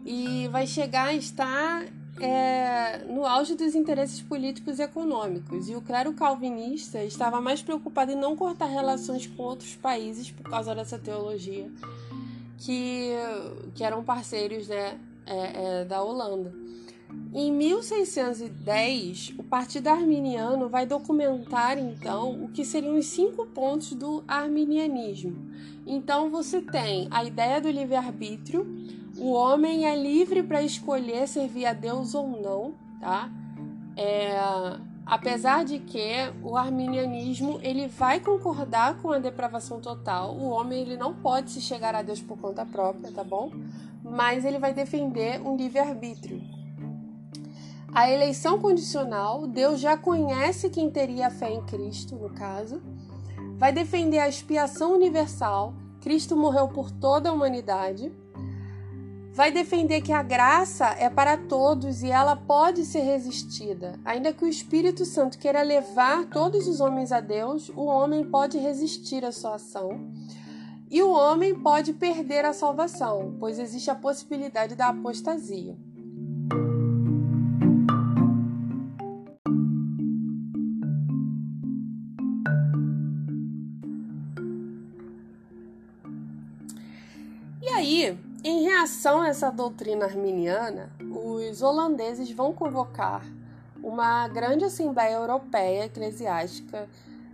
e 0.04 0.48
vai 0.48 0.66
chegar 0.66 1.08
a 1.08 1.14
estar 1.14 1.84
é, 2.20 3.04
no 3.08 3.24
auge 3.24 3.54
dos 3.54 3.74
interesses 3.74 4.20
políticos 4.20 4.78
e 4.78 4.82
econômicos. 4.82 5.68
E 5.68 5.74
o 5.74 5.80
clero 5.80 6.12
calvinista 6.12 7.02
estava 7.02 7.40
mais 7.40 7.62
preocupado 7.62 8.12
em 8.12 8.16
não 8.16 8.36
cortar 8.36 8.66
relações 8.66 9.26
com 9.26 9.42
outros 9.42 9.74
países 9.76 10.30
por 10.30 10.48
causa 10.48 10.74
dessa 10.74 10.98
teologia, 10.98 11.70
que, 12.58 13.12
que 13.74 13.82
eram 13.82 14.04
parceiros 14.04 14.68
né, 14.68 14.98
é, 15.26 15.80
é, 15.80 15.84
da 15.84 16.02
Holanda. 16.02 16.52
Em 17.32 17.52
1610, 17.52 19.34
o 19.38 19.42
Partido 19.42 19.88
Arminiano 19.88 20.68
vai 20.68 20.86
documentar 20.86 21.78
então 21.78 22.44
o 22.44 22.48
que 22.48 22.64
seriam 22.64 22.96
os 22.96 23.06
cinco 23.06 23.46
pontos 23.46 23.92
do 23.94 24.22
arminianismo. 24.28 25.50
Então 25.86 26.30
você 26.30 26.60
tem 26.60 27.08
a 27.10 27.24
ideia 27.24 27.60
do 27.60 27.68
livre-arbítrio, 27.68 28.66
o 29.20 29.32
homem 29.32 29.84
é 29.84 29.94
livre 29.94 30.42
para 30.42 30.62
escolher 30.62 31.28
servir 31.28 31.66
a 31.66 31.74
Deus 31.74 32.14
ou 32.14 32.26
não, 32.26 32.72
tá? 32.98 33.30
É, 33.94 34.34
apesar 35.04 35.62
de 35.62 35.78
que 35.78 36.10
o 36.42 36.56
arminianismo 36.56 37.60
ele 37.62 37.86
vai 37.86 38.18
concordar 38.18 38.96
com 39.02 39.12
a 39.12 39.18
depravação 39.18 39.78
total, 39.78 40.34
o 40.34 40.48
homem 40.48 40.80
ele 40.80 40.96
não 40.96 41.12
pode 41.14 41.50
se 41.50 41.60
chegar 41.60 41.94
a 41.94 42.00
Deus 42.00 42.22
por 42.22 42.38
conta 42.38 42.64
própria, 42.64 43.12
tá 43.12 43.22
bom? 43.22 43.52
Mas 44.02 44.46
ele 44.46 44.58
vai 44.58 44.72
defender 44.72 45.38
um 45.42 45.54
livre-arbítrio. 45.54 46.40
A 47.92 48.10
eleição 48.10 48.58
condicional, 48.58 49.46
Deus 49.46 49.80
já 49.80 49.98
conhece 49.98 50.70
quem 50.70 50.90
teria 50.90 51.28
fé 51.28 51.52
em 51.52 51.62
Cristo, 51.66 52.16
no 52.16 52.30
caso. 52.30 52.80
Vai 53.58 53.70
defender 53.70 54.20
a 54.20 54.28
expiação 54.28 54.94
universal, 54.94 55.74
Cristo 56.00 56.34
morreu 56.34 56.68
por 56.68 56.90
toda 56.90 57.28
a 57.28 57.32
humanidade 57.32 58.10
vai 59.32 59.52
defender 59.52 60.00
que 60.00 60.12
a 60.12 60.22
graça 60.22 60.86
é 60.98 61.08
para 61.08 61.36
todos 61.36 62.02
e 62.02 62.10
ela 62.10 62.34
pode 62.34 62.84
ser 62.84 63.00
resistida. 63.00 63.98
Ainda 64.04 64.32
que 64.32 64.44
o 64.44 64.48
Espírito 64.48 65.04
Santo 65.04 65.38
queira 65.38 65.62
levar 65.62 66.26
todos 66.26 66.66
os 66.66 66.80
homens 66.80 67.12
a 67.12 67.20
Deus, 67.20 67.68
o 67.70 67.84
homem 67.84 68.24
pode 68.24 68.58
resistir 68.58 69.24
à 69.24 69.32
sua 69.32 69.54
ação. 69.54 70.10
E 70.90 71.00
o 71.02 71.12
homem 71.12 71.54
pode 71.54 71.92
perder 71.92 72.44
a 72.44 72.52
salvação, 72.52 73.36
pois 73.38 73.60
existe 73.60 73.90
a 73.90 73.94
possibilidade 73.94 74.74
da 74.74 74.88
apostasia. 74.88 75.76
E 87.62 87.68
aí, 87.68 88.18
em 88.42 88.62
reação 88.62 89.20
a 89.20 89.28
essa 89.28 89.50
doutrina 89.50 90.06
arminiana, 90.06 90.90
os 91.00 91.62
holandeses 91.62 92.30
vão 92.30 92.52
convocar 92.52 93.24
uma 93.82 94.28
grande 94.28 94.64
Assembleia 94.64 95.14
Europeia 95.14 95.84
Eclesiástica, 95.84 96.88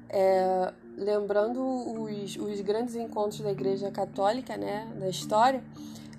é, 0.09 0.73
lembrando 0.97 1.61
os, 1.61 2.37
os 2.37 2.61
grandes 2.61 2.95
encontros 2.95 3.41
da 3.41 3.51
Igreja 3.51 3.91
Católica 3.91 4.57
né, 4.57 4.89
da 4.99 5.09
história, 5.09 5.63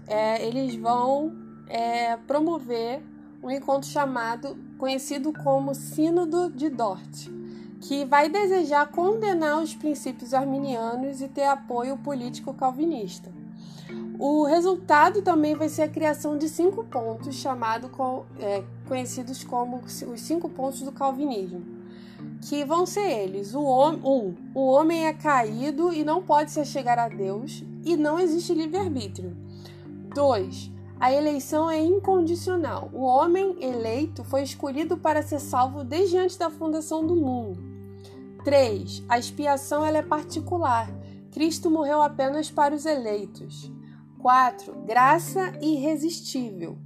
é, 0.07 0.45
eles 0.45 0.75
vão 0.75 1.33
é, 1.67 2.15
promover 2.15 3.01
um 3.43 3.51
encontro 3.51 3.89
chamado, 3.89 4.57
conhecido 4.77 5.33
como 5.33 5.75
Sínodo 5.75 6.49
de 6.49 6.69
Dort, 6.69 7.29
que 7.81 8.05
vai 8.05 8.29
desejar 8.29 8.87
condenar 8.87 9.61
os 9.61 9.75
princípios 9.75 10.33
arminianos 10.33 11.21
e 11.21 11.27
ter 11.27 11.45
apoio 11.45 11.97
político 11.97 12.53
calvinista. 12.53 13.36
O 14.19 14.45
resultado 14.45 15.21
também 15.21 15.53
vai 15.53 15.69
ser 15.69 15.83
a 15.83 15.87
criação 15.87 16.39
de 16.39 16.49
cinco 16.49 16.83
pontos, 16.83 17.35
chamado, 17.35 17.91
é, 18.39 18.63
conhecidos 18.87 19.43
como 19.43 19.77
os 19.77 20.21
cinco 20.21 20.49
pontos 20.49 20.81
do 20.81 20.91
calvinismo, 20.91 21.63
que 22.41 22.65
vão 22.65 22.85
ser 22.87 23.07
eles: 23.07 23.53
o 23.53 23.61
um, 23.61 24.35
o 24.55 24.71
homem 24.71 25.05
é 25.05 25.13
caído 25.13 25.93
e 25.93 26.03
não 26.03 26.23
pode 26.23 26.49
se 26.49 26.65
chegar 26.65 26.97
a 26.97 27.07
Deus 27.07 27.63
e 27.85 27.95
não 27.95 28.17
existe 28.17 28.55
livre-arbítrio. 28.55 29.37
2. 30.15 30.71
A 30.99 31.13
eleição 31.13 31.69
é 31.69 31.79
incondicional. 31.79 32.89
O 32.91 33.03
homem 33.03 33.55
eleito 33.61 34.23
foi 34.23 34.41
escolhido 34.41 34.97
para 34.97 35.21
ser 35.21 35.39
salvo 35.39 35.83
desde 35.83 36.17
antes 36.17 36.37
da 36.37 36.49
fundação 36.49 37.05
do 37.05 37.15
mundo. 37.15 37.63
3. 38.43 39.03
A 39.07 39.19
expiação 39.19 39.85
ela 39.85 39.99
é 39.99 40.01
particular. 40.01 40.89
Cristo 41.31 41.69
morreu 41.69 42.01
apenas 42.01 42.49
para 42.49 42.73
os 42.73 42.83
eleitos. 42.87 43.76
4. 44.19 44.83
Graça 44.85 45.53
irresistível. 45.61 46.77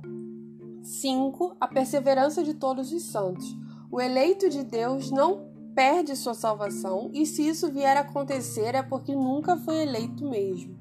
5. 0.84 1.56
A 1.60 1.67
perseverança 1.67 2.44
de 2.44 2.54
todos 2.54 2.91
os 2.91 3.04
santos. 3.04 3.58
O 3.91 4.02
eleito 4.02 4.50
de 4.50 4.63
Deus 4.63 5.12
não 5.12 5.50
perde 5.74 6.15
sua 6.15 6.34
salvação, 6.34 7.10
e 7.13 7.26
se 7.26 7.48
isso 7.48 7.72
vier 7.72 7.96
a 7.96 8.02
acontecer 8.02 8.76
é 8.76 8.84
porque 8.84 9.15
nunca 9.15 9.56
foi 9.58 9.84
eleito 9.84 10.28
mesmo. 10.28 10.76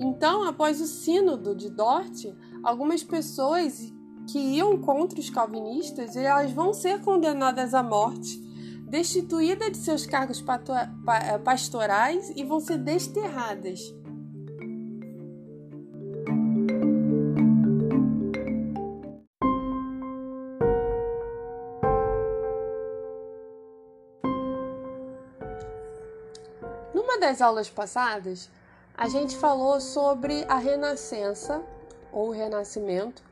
Então, 0.00 0.48
após 0.48 0.80
o 0.80 0.86
Sínodo 0.86 1.54
de 1.54 1.70
Dort, 1.70 2.26
algumas 2.62 3.02
pessoas 3.04 3.92
que 4.26 4.38
iam 4.38 4.78
contra 4.78 5.20
os 5.20 5.28
calvinistas, 5.28 6.16
elas 6.16 6.50
vão 6.50 6.72
ser 6.72 7.00
condenadas 7.02 7.74
à 7.74 7.82
morte, 7.82 8.40
destituídas 8.88 9.72
de 9.72 9.78
seus 9.78 10.06
cargos 10.06 10.42
pastorais 11.44 12.32
e 12.34 12.42
vão 12.44 12.60
ser 12.60 12.78
desterradas. 12.78 13.94
Das 27.24 27.40
aulas 27.40 27.70
passadas, 27.70 28.50
a 28.94 29.08
gente 29.08 29.34
falou 29.36 29.80
sobre 29.80 30.44
a 30.46 30.56
renascença 30.56 31.62
ou 32.12 32.30
renascimento 32.30 33.22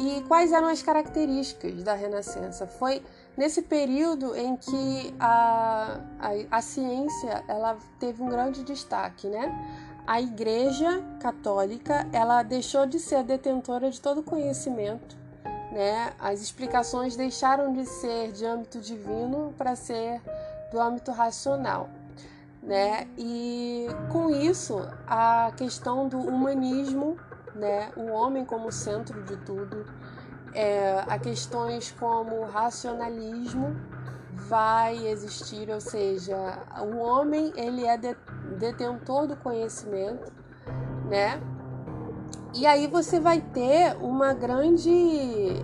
e 0.00 0.22
quais 0.26 0.50
eram 0.50 0.68
as 0.68 0.82
características 0.82 1.82
da 1.82 1.92
renascença. 1.92 2.66
Foi 2.66 3.02
nesse 3.36 3.60
período 3.60 4.34
em 4.34 4.56
que 4.56 5.14
a, 5.20 6.00
a, 6.18 6.56
a 6.56 6.62
ciência 6.62 7.44
ela 7.46 7.76
teve 8.00 8.22
um 8.22 8.28
grande 8.28 8.64
destaque, 8.64 9.26
né? 9.28 9.54
A 10.06 10.22
Igreja 10.22 11.04
Católica 11.20 12.08
ela 12.14 12.42
deixou 12.42 12.86
de 12.86 12.98
ser 12.98 13.22
detentora 13.24 13.90
de 13.90 14.00
todo 14.00 14.22
conhecimento, 14.22 15.16
né? 15.70 16.14
As 16.18 16.40
explicações 16.40 17.14
deixaram 17.14 17.74
de 17.74 17.84
ser 17.84 18.32
de 18.32 18.46
âmbito 18.46 18.80
divino 18.80 19.52
para 19.58 19.76
ser 19.76 20.18
do 20.72 20.80
âmbito 20.80 21.12
racional 21.12 21.90
né? 22.68 23.08
E 23.16 23.86
com 24.12 24.28
isso, 24.28 24.86
a 25.06 25.50
questão 25.56 26.06
do 26.06 26.18
humanismo, 26.18 27.16
né? 27.54 27.90
O 27.96 28.12
homem 28.12 28.44
como 28.44 28.70
centro 28.70 29.22
de 29.24 29.38
tudo, 29.38 29.86
é, 30.52 31.02
a 31.08 31.18
questões 31.18 31.90
como 31.98 32.44
racionalismo 32.44 33.74
vai 34.34 35.08
existir, 35.08 35.70
ou 35.70 35.80
seja, 35.80 36.36
o 36.82 36.98
homem 36.98 37.52
ele 37.56 37.86
é 37.86 37.98
detentor 38.58 39.26
do 39.26 39.36
conhecimento, 39.36 40.30
né? 41.08 41.40
E 42.54 42.66
aí 42.66 42.86
você 42.86 43.18
vai 43.18 43.40
ter 43.40 43.96
uma 43.96 44.34
grande, 44.34 44.90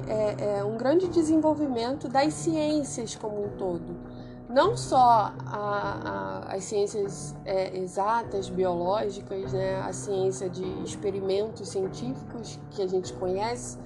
é, 0.08 0.58
é, 0.58 0.64
um 0.64 0.78
grande 0.78 1.08
desenvolvimento 1.08 2.08
das 2.08 2.32
ciências 2.32 3.14
como 3.14 3.44
um 3.44 3.48
todo 3.50 4.13
não 4.54 4.76
só 4.76 5.32
a, 5.46 6.44
a, 6.46 6.54
as 6.54 6.62
ciências 6.62 7.34
é, 7.44 7.76
exatas, 7.76 8.48
biológicas, 8.48 9.52
né, 9.52 9.80
a 9.80 9.92
ciência 9.92 10.48
de 10.48 10.64
experimentos 10.84 11.68
científicos 11.70 12.60
que 12.70 12.80
a 12.80 12.86
gente 12.86 13.12
conhece, 13.14 13.76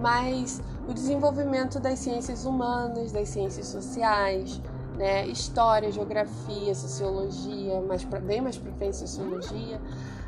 mas 0.00 0.62
o 0.88 0.94
desenvolvimento 0.94 1.78
das 1.78 1.98
ciências 1.98 2.46
humanas, 2.46 3.12
das 3.12 3.28
ciências 3.28 3.66
sociais, 3.66 4.58
né, 4.96 5.26
história, 5.26 5.92
geografia, 5.92 6.74
sociologia, 6.74 7.82
mais 7.82 8.02
pra, 8.02 8.18
bem 8.18 8.40
mais 8.40 8.56
para 8.56 8.72
frente 8.72 8.96
sociologia. 8.96 9.78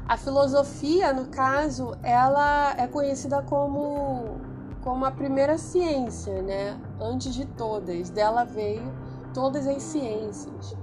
A 0.07 0.18
filosofia, 0.18 1.14
no 1.14 1.29
caso, 1.29 1.96
ela 2.03 2.74
é 2.77 2.87
conhecida 2.87 3.40
como, 3.40 4.37
como 4.83 5.07
a 5.07 5.11
primeira 5.11 5.57
ciência, 5.57 6.40
né? 6.42 6.79
Antes 6.98 7.35
de 7.35 7.44
todas. 7.44 8.09
Dela 8.09 8.44
veio 8.44 8.90
todas 9.38 9.68
as 9.68 9.81
ciências. 9.85 10.77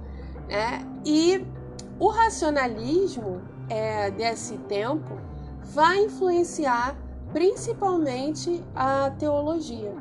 Né? 0.48 0.80
E 1.04 1.46
o 2.00 2.08
racionalismo 2.08 3.42
é, 3.68 4.10
desse 4.10 4.56
tempo 4.56 5.20
vai 5.62 5.98
influenciar 6.04 6.96
principalmente 7.34 8.64
a 8.74 9.10
teologia. 9.10 9.94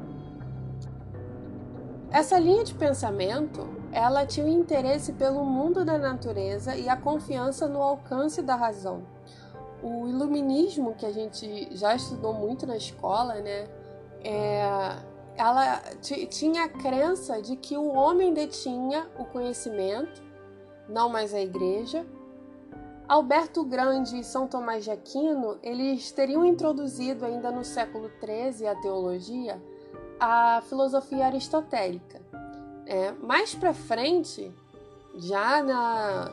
Essa 2.10 2.39
linha 2.39 2.63
de 2.63 2.74
pensamento, 2.76 3.68
ela 3.91 4.26
tinha 4.26 4.46
um 4.46 4.50
interesse 4.50 5.12
pelo 5.12 5.44
mundo 5.44 5.84
da 5.84 5.98
natureza 5.98 6.78
e 6.78 6.88
a 6.88 6.96
confiança 6.96 7.68
no 7.68 7.82
alcance 7.82 8.41
da 8.41 8.56
razão. 8.56 9.04
O 9.84 10.08
iluminismo, 10.08 10.94
que 10.94 11.06
a 11.06 11.12
gente 11.12 11.76
já 11.76 11.94
estudou 11.94 12.34
muito 12.34 12.65
na 12.65 12.78
escola, 12.78 13.34
né, 13.36 13.68
é, 14.24 14.96
ela 15.38 15.82
tinha 16.02 16.63
a 16.63 16.69
crença 16.69 17.41
de 17.41 17.56
que 17.56 17.78
o 17.78 17.88
homem 17.88 18.34
detinha 18.34 19.08
o 19.17 19.26
conhecimento, 19.26 20.24
não 20.88 21.10
mais 21.10 21.34
a 21.34 21.41
igreja. 21.41 22.06
Alberto 23.08 23.63
Grande 23.63 24.19
e 24.19 24.24
São 24.24 24.48
Tomás 24.48 24.84
de 24.84 24.91
Aquino, 24.91 25.60
eles 25.62 26.12
teriam 26.12 26.43
introduzido 26.43 27.26
ainda 27.26 27.52
no 27.52 27.63
século 27.63 28.10
XIII 28.19 28.67
a 28.67 28.76
teologia, 28.82 29.62
a 30.19 30.62
filosofia 30.67 31.28
aristotélica. 31.28 32.21
É, 32.88 33.12
mais 33.12 33.54
para 33.54 33.74
frente, 33.74 34.52
já 35.15 35.62
na, 35.62 36.32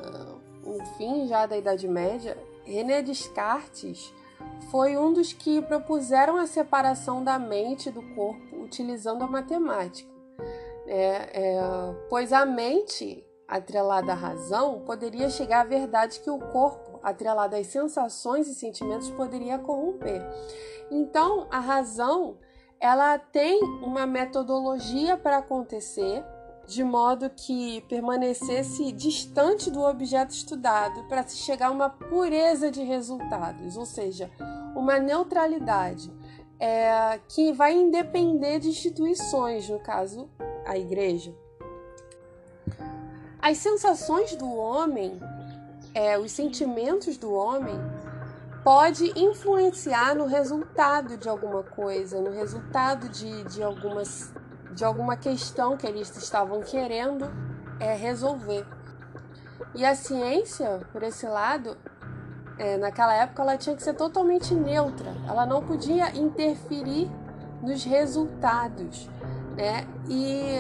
no 0.64 0.84
fim 0.96 1.26
já 1.26 1.44
da 1.44 1.56
Idade 1.58 1.86
Média, 1.86 2.38
René 2.64 3.02
Descartes 3.02 4.12
foi 4.70 4.96
um 4.96 5.12
dos 5.12 5.32
que 5.32 5.60
propuseram 5.62 6.36
a 6.36 6.46
separação 6.46 7.22
da 7.22 7.38
mente 7.38 7.90
do 7.90 8.02
corpo 8.14 8.56
utilizando 8.56 9.22
a 9.22 9.26
matemática. 9.26 10.10
É, 10.86 11.56
é, 11.56 11.60
pois 12.08 12.32
a 12.32 12.44
mente, 12.44 13.24
atrelada 13.46 14.12
à 14.12 14.14
razão, 14.14 14.80
poderia 14.80 15.28
chegar 15.28 15.60
à 15.60 15.68
verdade 15.68 16.20
que 16.20 16.30
o 16.30 16.38
corpo, 16.38 16.98
atrelado 17.02 17.56
às 17.56 17.66
sensações 17.66 18.48
e 18.48 18.54
sentimentos, 18.54 19.10
poderia 19.10 19.58
corromper. 19.58 20.22
Então, 20.90 21.46
a 21.50 21.60
razão 21.60 22.38
ela 22.80 23.16
tem 23.18 23.62
uma 23.82 24.06
metodologia 24.06 25.16
para 25.16 25.38
acontecer 25.38 26.24
de 26.72 26.82
modo 26.82 27.28
que 27.30 27.82
permanecesse 27.82 28.92
distante 28.92 29.70
do 29.70 29.82
objeto 29.82 30.30
estudado 30.30 31.04
para 31.04 31.22
se 31.22 31.36
chegar 31.36 31.68
a 31.68 31.70
uma 31.70 31.90
pureza 31.90 32.70
de 32.70 32.82
resultados, 32.82 33.76
ou 33.76 33.84
seja, 33.84 34.30
uma 34.74 34.98
neutralidade 34.98 36.10
é, 36.58 37.20
que 37.28 37.52
vai 37.52 37.74
independer 37.74 38.58
de 38.60 38.68
instituições, 38.68 39.68
no 39.68 39.80
caso, 39.80 40.30
a 40.64 40.78
igreja. 40.78 41.34
As 43.40 43.58
sensações 43.58 44.36
do 44.36 44.50
homem, 44.54 45.20
é, 45.92 46.16
os 46.16 46.30
sentimentos 46.30 47.16
do 47.16 47.32
homem, 47.32 47.76
pode 48.62 49.12
influenciar 49.18 50.14
no 50.14 50.26
resultado 50.26 51.16
de 51.16 51.28
alguma 51.28 51.62
coisa, 51.64 52.20
no 52.20 52.30
resultado 52.30 53.08
de, 53.08 53.42
de, 53.44 53.62
algumas, 53.62 54.32
de 54.74 54.84
alguma 54.84 55.16
questão 55.16 55.76
que 55.76 55.86
eles 55.86 56.14
estavam 56.16 56.60
querendo 56.60 57.30
é, 57.78 57.94
resolver. 57.94 58.64
E 59.74 59.84
a 59.84 59.94
ciência, 59.94 60.80
por 60.92 61.02
esse 61.02 61.26
lado, 61.26 61.76
é, 62.58 62.76
naquela 62.76 63.14
época 63.14 63.42
ela 63.42 63.56
tinha 63.56 63.74
que 63.74 63.82
ser 63.82 63.94
totalmente 63.94 64.54
neutra, 64.54 65.14
ela 65.28 65.46
não 65.46 65.62
podia 65.62 66.14
interferir 66.16 67.10
nos 67.62 67.84
resultados, 67.84 69.08
né? 69.56 69.86
E 70.08 70.58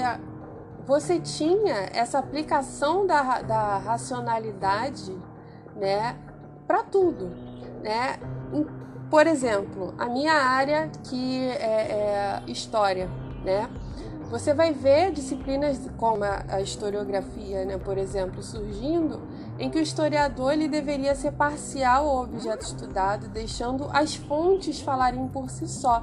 você 0.86 1.20
tinha 1.20 1.90
essa 1.92 2.18
aplicação 2.18 3.06
da, 3.06 3.42
da 3.42 3.78
racionalidade, 3.78 5.16
né, 5.76 6.16
para 6.66 6.82
tudo, 6.82 7.30
né? 7.82 8.18
Por 9.10 9.26
exemplo, 9.26 9.94
a 9.98 10.06
minha 10.06 10.32
área 10.32 10.90
que 11.04 11.48
é, 11.48 12.40
é 12.40 12.42
história, 12.46 13.10
né? 13.44 13.68
Você 14.30 14.54
vai 14.54 14.72
ver 14.72 15.12
disciplinas 15.12 15.78
como 15.98 16.24
a 16.24 16.60
historiografia, 16.62 17.66
né, 17.66 17.76
por 17.76 17.98
exemplo, 17.98 18.42
surgindo, 18.42 19.20
em 19.58 19.68
que 19.68 19.78
o 19.78 19.82
historiador 19.82 20.54
ele 20.54 20.68
deveria 20.68 21.14
ser 21.14 21.32
parcial 21.32 22.08
ao 22.08 22.22
objeto 22.22 22.64
estudado, 22.64 23.28
deixando 23.28 23.90
as 23.92 24.14
fontes 24.14 24.80
falarem 24.80 25.28
por 25.28 25.50
si 25.50 25.68
só. 25.68 26.02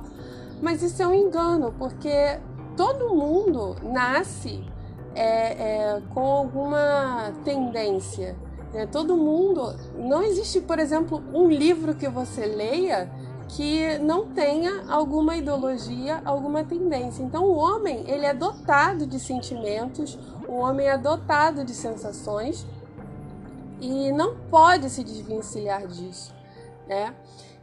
Mas 0.61 0.83
isso 0.83 1.01
é 1.01 1.07
um 1.07 1.13
engano, 1.15 1.73
porque 1.79 2.39
todo 2.77 3.15
mundo 3.15 3.75
nasce 3.81 4.63
é, 5.15 5.95
é, 5.95 6.01
com 6.13 6.21
alguma 6.21 7.33
tendência. 7.43 8.35
Né? 8.73 8.85
Todo 8.85 9.17
mundo. 9.17 9.75
Não 9.97 10.21
existe, 10.21 10.61
por 10.61 10.79
exemplo, 10.79 11.23
um 11.33 11.49
livro 11.49 11.95
que 11.95 12.07
você 12.07 12.45
leia 12.45 13.09
que 13.49 13.97
não 13.97 14.27
tenha 14.27 14.85
alguma 14.87 15.35
ideologia, 15.35 16.21
alguma 16.23 16.63
tendência. 16.63 17.23
Então 17.23 17.43
o 17.43 17.55
homem, 17.55 18.03
ele 18.07 18.25
é 18.25 18.33
dotado 18.33 19.05
de 19.05 19.19
sentimentos, 19.19 20.17
o 20.47 20.53
homem 20.53 20.87
é 20.87 20.97
dotado 20.97 21.63
de 21.65 21.73
sensações 21.73 22.65
e 23.81 24.11
não 24.11 24.37
pode 24.49 24.89
se 24.89 25.03
desvencilhar 25.03 25.87
disso, 25.87 26.33
né? 26.87 27.15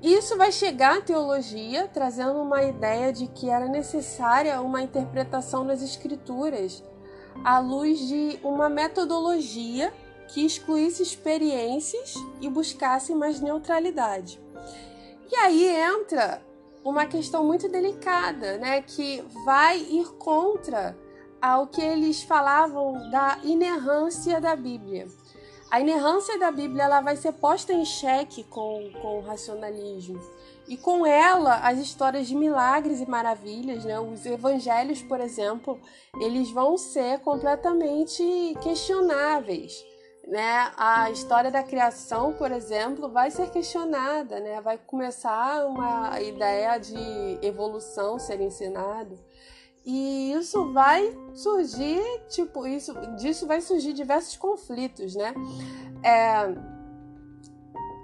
Isso 0.03 0.37
vai 0.37 0.53
chegar 0.53 0.99
à 0.99 1.01
teologia 1.01 1.88
trazendo 1.92 2.40
uma 2.40 2.62
ideia 2.62 3.12
de 3.12 3.27
que 3.29 3.49
era 3.49 3.66
necessária 3.66 4.61
uma 4.61 4.83
interpretação 4.83 5.66
das 5.66 5.83
escrituras 5.83 6.83
à 7.44 7.59
luz 7.59 7.99
de 8.01 8.38
uma 8.42 8.68
metodologia 8.68 9.92
que 10.29 10.44
excluísse 10.44 11.03
experiências 11.03 12.14
e 12.40 12.49
buscasse 12.49 13.14
mais 13.14 13.40
neutralidade. 13.40 14.40
E 15.31 15.37
aí 15.37 15.67
entra 15.67 16.43
uma 16.85 17.07
questão 17.07 17.45
muito 17.45 17.69
delicada, 17.69 18.59
né, 18.59 18.81
que 18.81 19.25
vai 19.45 19.79
ir 19.79 20.07
contra 20.19 20.97
ao 21.43 21.67
que 21.67 21.81
eles 21.81 22.23
falavam 22.23 23.11
da 23.11 23.39
inerrância 23.43 24.41
da 24.41 24.55
Bíblia. 24.55 25.07
A 25.71 25.81
inerrância 25.81 26.39
da 26.39 26.51
Bíblia 26.51 26.85
ela 26.85 27.01
vai 27.01 27.17
ser 27.17 27.33
posta 27.33 27.73
em 27.73 27.85
xeque 27.85 28.45
com, 28.45 28.91
com 29.03 29.19
o 29.19 29.23
racionalismo. 29.23 30.21
E 30.69 30.77
com 30.77 31.05
ela, 31.05 31.57
as 31.59 31.79
histórias 31.79 32.27
de 32.27 32.35
milagres 32.35 33.01
e 33.01 33.09
maravilhas, 33.09 33.85
né? 33.85 33.99
os 33.99 34.25
evangelhos, 34.27 35.03
por 35.03 35.21
exemplo, 35.21 35.81
eles 36.21 36.51
vão 36.51 36.77
ser 36.77 37.21
completamente 37.21 38.23
questionáveis. 38.62 39.85
Né, 40.27 40.73
a 40.77 41.09
história 41.11 41.51
da 41.51 41.62
criação, 41.62 42.33
por 42.33 42.51
exemplo, 42.51 43.09
vai 43.09 43.31
ser 43.31 43.49
questionada, 43.51 44.41
né? 44.41 44.61
Vai 44.61 44.77
começar 44.77 45.65
uma 45.67 46.21
ideia 46.21 46.79
de 46.79 47.39
evolução 47.41 48.19
ser 48.19 48.41
ensinado. 48.41 49.17
E 49.85 50.33
isso 50.33 50.73
vai 50.73 51.17
surgir, 51.33 52.03
tipo, 52.29 52.67
isso, 52.67 52.93
disso 53.17 53.47
vai 53.47 53.61
surgir 53.61 53.93
diversos 53.93 54.37
conflitos, 54.37 55.15
né? 55.15 55.33
É, 56.03 56.77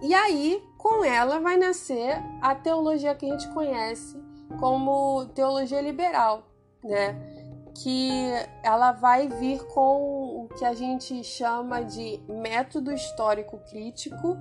e 0.00 0.14
aí, 0.14 0.62
com 0.78 1.04
ela, 1.04 1.40
vai 1.40 1.56
nascer 1.56 2.22
a 2.40 2.54
teologia 2.54 3.16
que 3.16 3.26
a 3.26 3.30
gente 3.30 3.48
conhece 3.52 4.16
como 4.60 5.26
teologia 5.34 5.80
liberal, 5.80 6.46
né? 6.84 7.41
Que 7.74 8.32
ela 8.62 8.92
vai 8.92 9.28
vir 9.28 9.64
com 9.66 10.44
o 10.44 10.48
que 10.56 10.64
a 10.64 10.74
gente 10.74 11.22
chama 11.24 11.82
de 11.82 12.20
método 12.28 12.92
histórico 12.92 13.58
crítico, 13.70 14.36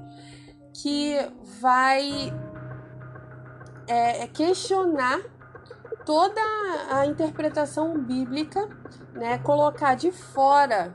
que 0.73 1.17
vai 1.59 2.33
é, 3.87 4.27
questionar 4.27 5.19
toda 6.05 6.41
a 6.89 7.05
interpretação 7.05 7.97
bíblica, 7.99 8.67
né, 9.13 9.37
colocar 9.39 9.95
de 9.95 10.11
fora 10.11 10.93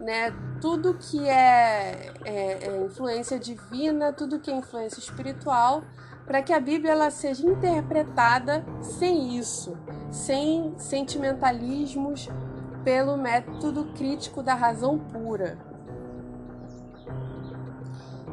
né, 0.00 0.32
tudo 0.60 0.94
que 0.94 1.28
é, 1.28 2.12
é, 2.24 2.68
é 2.68 2.84
influência 2.84 3.38
divina, 3.38 4.12
tudo 4.12 4.38
que 4.38 4.50
é 4.50 4.54
influência 4.54 4.98
espiritual, 4.98 5.82
para 6.28 6.42
que 6.42 6.52
a 6.52 6.60
Bíblia 6.60 6.92
ela 6.92 7.10
seja 7.10 7.46
interpretada 7.46 8.62
sem 8.82 9.38
isso, 9.38 9.78
sem 10.10 10.74
sentimentalismos, 10.76 12.28
pelo 12.84 13.16
método 13.16 13.86
crítico 13.94 14.42
da 14.42 14.54
razão 14.54 14.98
pura. 14.98 15.56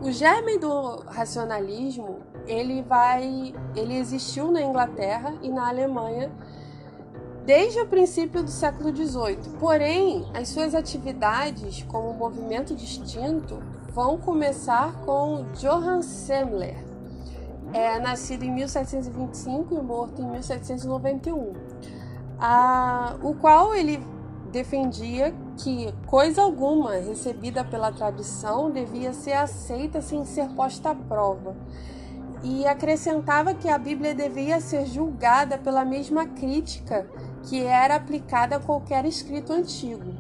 O 0.02 0.12
germe 0.12 0.58
do 0.60 1.04
racionalismo 1.08 2.20
ele 2.46 2.82
vai, 2.82 3.56
ele 3.74 3.98
existiu 3.98 4.52
na 4.52 4.62
Inglaterra 4.62 5.34
e 5.42 5.50
na 5.50 5.70
Alemanha 5.70 6.30
desde 7.46 7.80
o 7.80 7.88
princípio 7.88 8.44
do 8.44 8.52
século 8.52 8.94
XVIII. 8.94 9.58
Porém, 9.58 10.30
as 10.34 10.50
suas 10.50 10.76
atividades 10.76 11.84
como 11.84 12.14
movimento 12.14 12.76
distinto 12.76 13.58
vão 13.94 14.18
começar 14.18 14.94
com 15.06 15.46
Johann 15.54 16.02
Semler, 16.02 16.95
é, 17.76 18.00
nascido 18.00 18.44
em 18.44 18.52
1725 18.54 19.76
e 19.76 19.82
morto 19.82 20.22
em 20.22 20.32
1791, 20.32 21.52
a, 22.40 23.18
o 23.22 23.34
qual 23.36 23.76
ele 23.76 24.02
defendia 24.50 25.36
que 25.58 25.94
coisa 26.08 26.42
alguma 26.42 26.94
recebida 26.94 27.66
pela 27.66 27.92
tradição 27.92 28.72
devia 28.72 29.12
ser 29.12 29.34
aceita 29.34 30.02
sem 30.02 30.24
ser 30.24 30.48
posta 30.52 30.92
à 30.92 30.96
prova. 30.96 31.54
E 32.42 32.66
acrescentava 32.66 33.54
que 33.54 33.68
a 33.68 33.78
Bíblia 33.78 34.16
devia 34.16 34.62
ser 34.62 34.86
julgada 34.86 35.58
pela 35.58 35.84
mesma 35.84 36.26
crítica 36.28 37.06
que 37.44 37.62
era 37.62 37.96
aplicada 37.96 38.56
a 38.56 38.60
qualquer 38.60 39.04
escrito 39.04 39.52
antigo, 39.52 40.14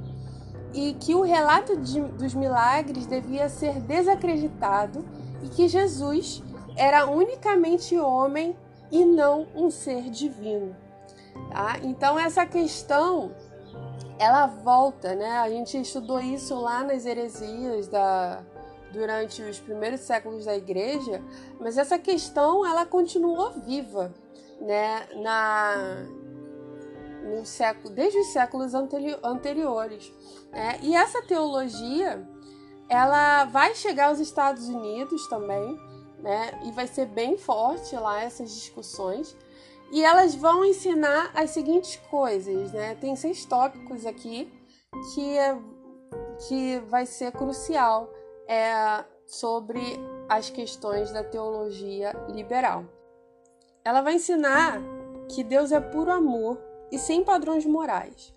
e 0.73 0.93
que 0.95 1.15
o 1.15 1.21
relato 1.21 1.77
de, 1.77 2.01
dos 2.01 2.33
milagres 2.33 3.05
devia 3.05 3.47
ser 3.47 3.79
desacreditado 3.79 5.05
e 5.41 5.47
que 5.47 5.69
Jesus 5.69 6.43
era 6.75 7.05
unicamente 7.05 7.97
homem 7.97 8.55
e 8.91 9.03
não 9.03 9.47
um 9.55 9.69
ser 9.69 10.09
divino. 10.09 10.75
Tá? 11.49 11.77
Então 11.83 12.17
essa 12.17 12.45
questão 12.45 13.31
ela 14.17 14.45
volta, 14.47 15.13
né? 15.15 15.37
A 15.39 15.49
gente 15.49 15.79
estudou 15.79 16.19
isso 16.19 16.55
lá 16.55 16.83
nas 16.83 17.05
heresias 17.05 17.87
da 17.87 18.43
durante 18.91 19.41
os 19.41 19.59
primeiros 19.59 19.99
séculos 20.01 20.45
da 20.45 20.55
igreja, 20.55 21.21
mas 21.59 21.77
essa 21.77 21.99
questão 21.99 22.65
ela 22.65 22.85
continuou 22.85 23.51
viva, 23.51 24.13
né, 24.61 25.05
na 25.15 26.05
no 27.21 27.43
século, 27.43 27.93
desde 27.93 28.19
os 28.19 28.27
séculos 28.27 28.73
anteri 28.73 29.17
anteriores. 29.21 30.13
Né? 30.51 30.79
E 30.81 30.95
essa 30.95 31.21
teologia 31.23 32.25
ela 32.87 33.45
vai 33.45 33.73
chegar 33.75 34.09
aos 34.09 34.19
Estados 34.19 34.67
Unidos 34.69 35.27
também, 35.27 35.77
né? 36.19 36.59
E 36.63 36.71
vai 36.71 36.87
ser 36.87 37.05
bem 37.05 37.37
forte 37.37 37.95
lá 37.95 38.21
essas 38.21 38.53
discussões. 38.53 39.35
E 39.91 40.03
elas 40.03 40.35
vão 40.35 40.65
ensinar 40.65 41.31
as 41.33 41.51
seguintes 41.51 41.95
coisas, 42.09 42.71
né? 42.71 42.95
Tem 42.95 43.15
seis 43.15 43.45
tópicos 43.45 44.05
aqui 44.05 44.51
que, 45.13 45.37
é, 45.37 45.57
que 46.47 46.79
vai 46.87 47.05
ser 47.05 47.31
crucial 47.31 48.09
é 48.47 49.03
sobre 49.25 49.81
as 50.29 50.49
questões 50.49 51.11
da 51.11 51.23
teologia 51.23 52.13
liberal. 52.29 52.85
Ela 53.83 54.01
vai 54.01 54.15
ensinar 54.15 54.81
que 55.29 55.43
Deus 55.43 55.71
é 55.71 55.79
puro 55.79 56.11
amor 56.11 56.59
e 56.91 56.99
sem 56.99 57.23
padrões 57.23 57.65
morais. 57.65 58.33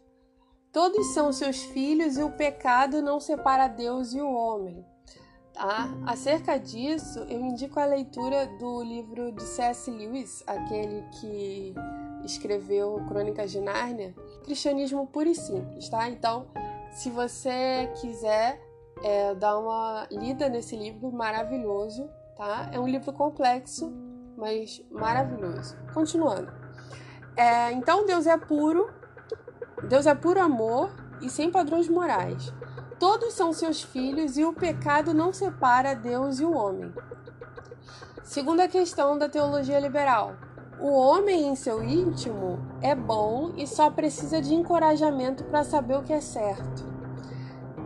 Todos 0.72 1.14
são 1.14 1.32
seus 1.32 1.62
filhos 1.62 2.16
e 2.16 2.22
o 2.22 2.30
pecado 2.30 3.02
não 3.02 3.20
separa 3.20 3.68
Deus 3.68 4.12
e 4.12 4.20
o 4.20 4.30
homem. 4.30 4.84
Tá? 5.58 5.88
Acerca 6.06 6.56
disso, 6.56 7.18
eu 7.28 7.40
indico 7.40 7.80
a 7.80 7.84
leitura 7.84 8.46
do 8.60 8.80
livro 8.80 9.32
de 9.32 9.42
C.S. 9.42 9.90
Lewis, 9.90 10.44
aquele 10.46 11.02
que 11.20 11.74
escreveu 12.24 13.04
Crônicas 13.08 13.50
de 13.50 13.60
Nárnia, 13.60 14.14
Cristianismo 14.44 15.08
Puro 15.08 15.28
e 15.28 15.34
Simples, 15.34 15.88
tá? 15.88 16.08
Então, 16.08 16.46
se 16.92 17.10
você 17.10 17.90
quiser 18.00 18.62
é, 19.02 19.34
dar 19.34 19.58
uma 19.58 20.06
lida 20.12 20.48
nesse 20.48 20.76
livro 20.76 21.10
maravilhoso, 21.10 22.08
tá? 22.36 22.70
É 22.72 22.78
um 22.78 22.86
livro 22.86 23.12
complexo, 23.12 23.92
mas 24.36 24.80
maravilhoso. 24.92 25.76
Continuando. 25.92 26.52
É, 27.36 27.72
então 27.72 28.06
Deus 28.06 28.28
é 28.28 28.36
puro, 28.36 28.88
Deus 29.88 30.06
é 30.06 30.14
puro 30.14 30.40
amor 30.40 30.94
e 31.20 31.28
sem 31.28 31.50
padrões 31.50 31.88
morais. 31.88 32.54
Todos 32.98 33.34
são 33.34 33.52
seus 33.52 33.82
filhos 33.82 34.37
e 34.37 34.44
o 34.44 34.52
pecado 34.52 35.14
não 35.14 35.32
separa 35.32 35.94
Deus 35.94 36.40
e 36.40 36.44
o 36.44 36.52
homem. 36.52 36.92
Segunda 38.24 38.66
questão 38.66 39.16
da 39.16 39.28
teologia 39.28 39.78
liberal. 39.78 40.34
O 40.80 40.90
homem 40.90 41.48
em 41.48 41.54
seu 41.54 41.82
íntimo 41.82 42.58
é 42.82 42.94
bom 42.94 43.52
e 43.56 43.66
só 43.66 43.90
precisa 43.90 44.42
de 44.42 44.52
encorajamento 44.52 45.44
para 45.44 45.64
saber 45.64 45.96
o 45.96 46.02
que 46.02 46.12
é 46.12 46.20
certo. 46.20 46.84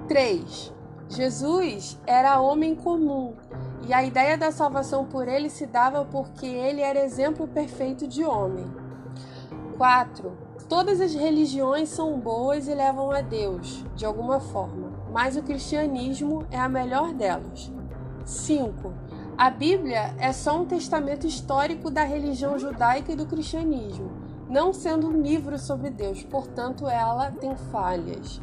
3. 0.09 0.72
Jesus 1.09 1.98
era 2.07 2.40
homem 2.40 2.75
comum 2.75 3.35
e 3.87 3.92
a 3.92 4.03
ideia 4.03 4.38
da 4.38 4.51
salvação 4.51 5.05
por 5.05 5.29
ele 5.29 5.51
se 5.51 5.66
dava 5.66 6.07
porque 6.07 6.46
ele 6.46 6.81
era 6.81 7.05
exemplo 7.05 7.46
perfeito 7.46 8.07
de 8.07 8.25
homem. 8.25 8.66
4. 9.77 10.33
Todas 10.68 11.03
as 11.03 11.14
religiões 11.14 11.90
são 11.90 12.18
boas 12.18 12.66
e 12.66 12.75
levam 12.75 13.11
a 13.11 13.20
Deus, 13.20 13.85
de 13.94 14.07
alguma 14.07 14.40
forma, 14.40 14.82
mas 15.12 15.37
o 15.37 15.42
cristianismo 15.42 16.46
é 16.51 16.59
a 16.59 16.68
melhor 16.68 17.12
delas. 17.12 17.70
5. 18.25 18.92
A 19.37 19.51
Bíblia 19.51 20.14
é 20.18 20.33
só 20.33 20.61
um 20.61 20.64
testamento 20.64 21.27
histórico 21.27 21.90
da 21.90 22.05
religião 22.05 22.59
judaica 22.59 23.12
e 23.12 23.16
do 23.16 23.27
cristianismo, 23.27 24.11
não 24.48 24.72
sendo 24.72 25.09
um 25.09 25.22
livro 25.22 25.59
sobre 25.59 25.90
Deus, 25.90 26.22
portanto, 26.22 26.88
ela 26.88 27.31
tem 27.31 27.55
falhas. 27.70 28.40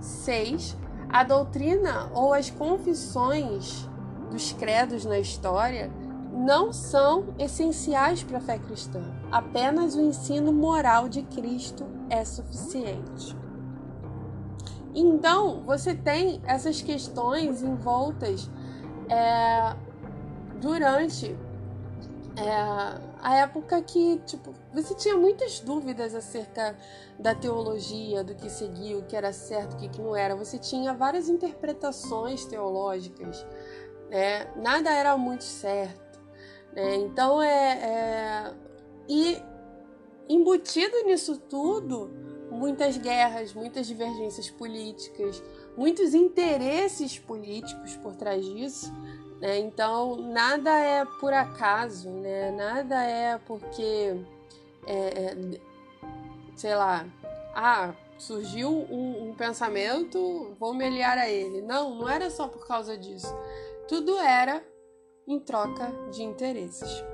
6. 0.00 0.76
A 1.08 1.22
doutrina 1.22 2.10
ou 2.14 2.34
as 2.34 2.50
confissões 2.50 3.88
dos 4.30 4.52
credos 4.52 5.04
na 5.04 5.18
história 5.18 5.90
não 6.32 6.72
são 6.72 7.26
essenciais 7.38 8.22
para 8.24 8.38
a 8.38 8.40
fé 8.40 8.58
cristã. 8.58 9.00
Apenas 9.30 9.94
o 9.94 10.00
ensino 10.00 10.52
moral 10.52 11.08
de 11.08 11.22
Cristo 11.22 11.86
é 12.10 12.24
suficiente. 12.24 13.43
Então, 14.94 15.62
você 15.64 15.94
tem 15.94 16.40
essas 16.46 16.80
questões 16.80 17.62
envoltas 17.62 18.48
é, 19.08 19.76
durante 20.60 21.36
é, 22.36 22.50
a 23.20 23.36
época 23.36 23.80
que, 23.82 24.18
tipo, 24.26 24.52
você 24.72 24.94
tinha 24.94 25.16
muitas 25.16 25.60
dúvidas 25.60 26.14
acerca 26.14 26.76
da 27.18 27.34
teologia, 27.34 28.22
do 28.22 28.34
que 28.34 28.50
seguia, 28.50 28.98
o 28.98 29.04
que 29.04 29.16
era 29.16 29.32
certo, 29.32 29.74
o 29.74 29.76
que 29.76 30.00
não 30.00 30.14
era. 30.14 30.34
Você 30.34 30.58
tinha 30.58 30.92
várias 30.92 31.28
interpretações 31.28 32.44
teológicas, 32.44 33.46
né? 34.10 34.46
Nada 34.56 34.90
era 34.90 35.16
muito 35.16 35.44
certo, 35.44 36.20
né? 36.72 36.96
Então 36.96 37.42
é, 37.42 37.72
é... 37.72 38.54
e 39.08 39.42
embutido 40.28 41.04
nisso 41.04 41.38
tudo, 41.38 42.10
muitas 42.54 42.96
guerras, 42.96 43.52
muitas 43.52 43.86
divergências 43.86 44.48
políticas, 44.48 45.42
muitos 45.76 46.14
interesses 46.14 47.18
políticos 47.18 47.96
por 47.96 48.14
trás 48.14 48.44
disso. 48.44 48.92
Né? 49.40 49.58
Então, 49.58 50.16
nada 50.16 50.70
é 50.78 51.04
por 51.20 51.32
acaso, 51.32 52.08
né? 52.10 52.50
nada 52.52 53.02
é 53.02 53.38
porque, 53.38 54.16
é, 54.86 54.96
é, 54.96 55.60
sei 56.56 56.74
lá, 56.74 57.06
ah, 57.54 57.94
surgiu 58.16 58.70
um, 58.70 59.28
um 59.28 59.34
pensamento, 59.34 60.54
vou 60.58 60.72
me 60.72 60.84
aliar 60.84 61.18
a 61.18 61.28
ele. 61.28 61.60
Não, 61.60 61.94
não 61.94 62.08
era 62.08 62.30
só 62.30 62.48
por 62.48 62.66
causa 62.66 62.96
disso. 62.96 63.34
Tudo 63.88 64.16
era 64.18 64.64
em 65.26 65.38
troca 65.38 65.92
de 66.10 66.22
interesses. 66.22 67.04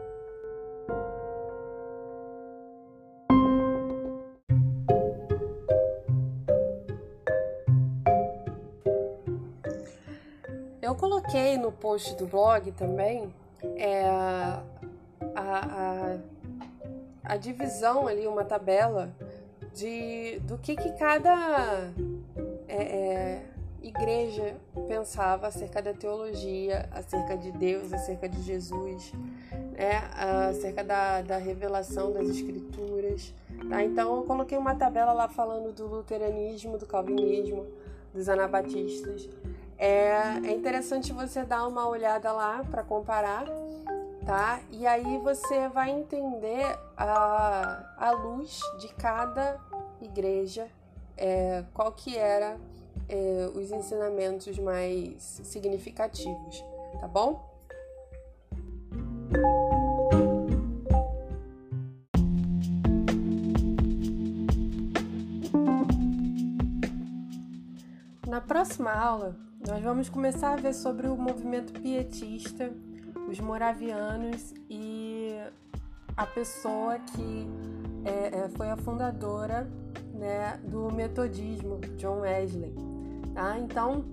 Coloquei 11.31 11.57
no 11.57 11.71
post 11.71 12.17
do 12.17 12.27
blog 12.27 12.73
também 12.73 13.33
é, 13.77 14.05
a, 14.05 14.63
a, 15.37 16.17
a 17.23 17.37
divisão 17.37 18.09
ali, 18.09 18.27
uma 18.27 18.45
tabela 18.45 19.15
de 19.73 20.41
do 20.41 20.59
que, 20.59 20.75
que 20.75 20.91
cada 20.95 21.93
é, 22.67 22.83
é, 22.83 23.45
igreja 23.81 24.57
pensava 24.89 25.47
acerca 25.47 25.81
da 25.81 25.95
teologia, 25.95 26.89
acerca 26.91 27.37
de 27.37 27.53
Deus, 27.53 27.93
acerca 27.93 28.29
de 28.29 28.43
Jesus, 28.43 29.13
né? 29.53 30.03
acerca 30.49 30.83
da, 30.83 31.23
da 31.23 31.37
revelação 31.37 32.13
das 32.13 32.29
escrituras. 32.29 33.33
Tá? 33.69 33.85
Então 33.85 34.17
eu 34.17 34.23
coloquei 34.25 34.59
uma 34.59 34.75
tabela 34.75 35.13
lá 35.13 35.29
falando 35.29 35.73
do 35.73 35.87
luteranismo, 35.87 36.77
do 36.77 36.87
calvinismo, 36.87 37.67
dos 38.13 38.29
anabatistas. 38.29 39.29
É, 39.83 40.13
é 40.45 40.53
interessante 40.53 41.11
você 41.11 41.43
dar 41.43 41.67
uma 41.67 41.89
olhada 41.89 42.31
lá 42.33 42.63
para 42.71 42.83
comparar, 42.85 43.47
tá? 44.27 44.61
E 44.71 44.87
aí 44.87 45.17
você 45.17 45.71
vai 45.71 45.89
entender 45.89 46.79
a, 46.95 47.95
a 47.97 48.11
luz 48.11 48.61
de 48.79 48.89
cada 48.89 49.59
igreja, 50.03 50.69
é, 51.17 51.65
qual 51.73 51.93
que 51.93 52.15
era 52.15 52.59
é, 53.09 53.51
os 53.55 53.71
ensinamentos 53.71 54.59
mais 54.59 55.41
significativos, 55.45 56.63
tá 57.01 57.09
bom? 57.09 57.49
Na 68.29 68.43
próxima 68.43 68.93
aula, 68.93 69.50
nós 69.67 69.83
vamos 69.83 70.09
começar 70.09 70.55
a 70.55 70.57
ver 70.57 70.73
sobre 70.73 71.07
o 71.07 71.17
movimento 71.17 71.73
pietista, 71.81 72.73
os 73.29 73.39
moravianos 73.39 74.55
e 74.71 75.37
a 76.17 76.27
pessoa 76.27 76.99
que 76.99 77.47
é, 78.05 78.39
é, 78.39 78.49
foi 78.57 78.71
a 78.71 78.77
fundadora 78.77 79.71
né, 80.15 80.59
do 80.65 80.91
metodismo, 80.91 81.79
John 81.99 82.21
Wesley. 82.21 82.75
Tá? 83.35 83.59
Então, 83.59 84.05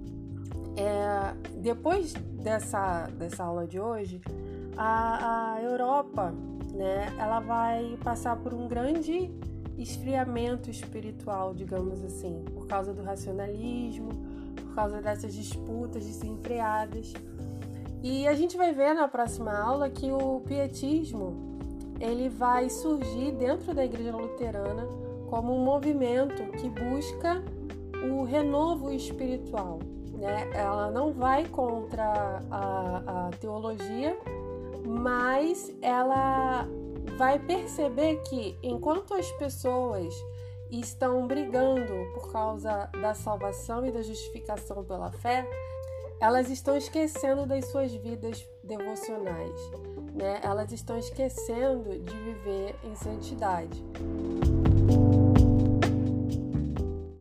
é, 0.75 1.33
depois 1.61 2.13
dessa, 2.13 3.07
dessa 3.17 3.45
aula 3.45 3.65
de 3.65 3.79
hoje, 3.79 4.21
a, 4.75 5.53
a 5.53 5.61
Europa 5.61 6.33
né, 6.73 7.15
ela 7.17 7.39
vai 7.39 7.97
passar 8.03 8.35
por 8.35 8.53
um 8.53 8.67
grande 8.67 9.31
esfriamento 9.77 10.69
espiritual, 10.69 11.53
digamos 11.53 12.03
assim, 12.03 12.43
por 12.53 12.67
causa 12.67 12.93
do 12.93 13.01
racionalismo, 13.01 14.26
causa 14.77 15.01
dessas 15.01 15.33
disputas 15.33 16.05
desenfreadas. 16.05 17.11
E 18.03 18.27
a 18.27 18.35
gente 18.35 18.55
vai 18.55 18.71
ver 18.71 18.93
na 18.93 19.07
próxima 19.07 19.51
aula 19.51 19.89
que 19.89 20.11
o 20.11 20.39
pietismo 20.41 21.57
ele 21.99 22.29
vai 22.29 22.69
surgir 22.69 23.31
dentro 23.31 23.73
da 23.73 23.83
igreja 23.83 24.15
luterana 24.15 24.87
como 25.31 25.51
um 25.51 25.63
movimento 25.63 26.43
que 26.51 26.69
busca 26.69 27.43
o 28.07 28.23
renovo 28.23 28.91
espiritual. 28.91 29.79
Né? 30.13 30.47
Ela 30.53 30.91
não 30.91 31.11
vai 31.11 31.45
contra 31.45 32.43
a, 32.51 33.27
a 33.27 33.31
teologia, 33.39 34.15
mas 34.85 35.73
ela 35.81 36.67
vai 37.17 37.39
perceber 37.39 38.17
que 38.29 38.55
enquanto 38.61 39.15
as 39.15 39.29
pessoas 39.33 40.13
estão 40.71 41.27
brigando 41.27 41.93
por 42.13 42.31
causa 42.31 42.89
da 43.01 43.13
salvação 43.13 43.85
e 43.85 43.91
da 43.91 44.01
justificação 44.01 44.83
pela 44.83 45.11
fé, 45.11 45.47
elas 46.19 46.49
estão 46.49 46.75
esquecendo 46.75 47.45
das 47.45 47.65
suas 47.65 47.93
vidas 47.93 48.45
devocionais, 48.63 49.71
né? 50.13 50.39
Elas 50.43 50.71
estão 50.71 50.97
esquecendo 50.97 51.99
de 51.99 52.15
viver 52.15 52.75
em 52.83 52.95
santidade. 52.95 53.83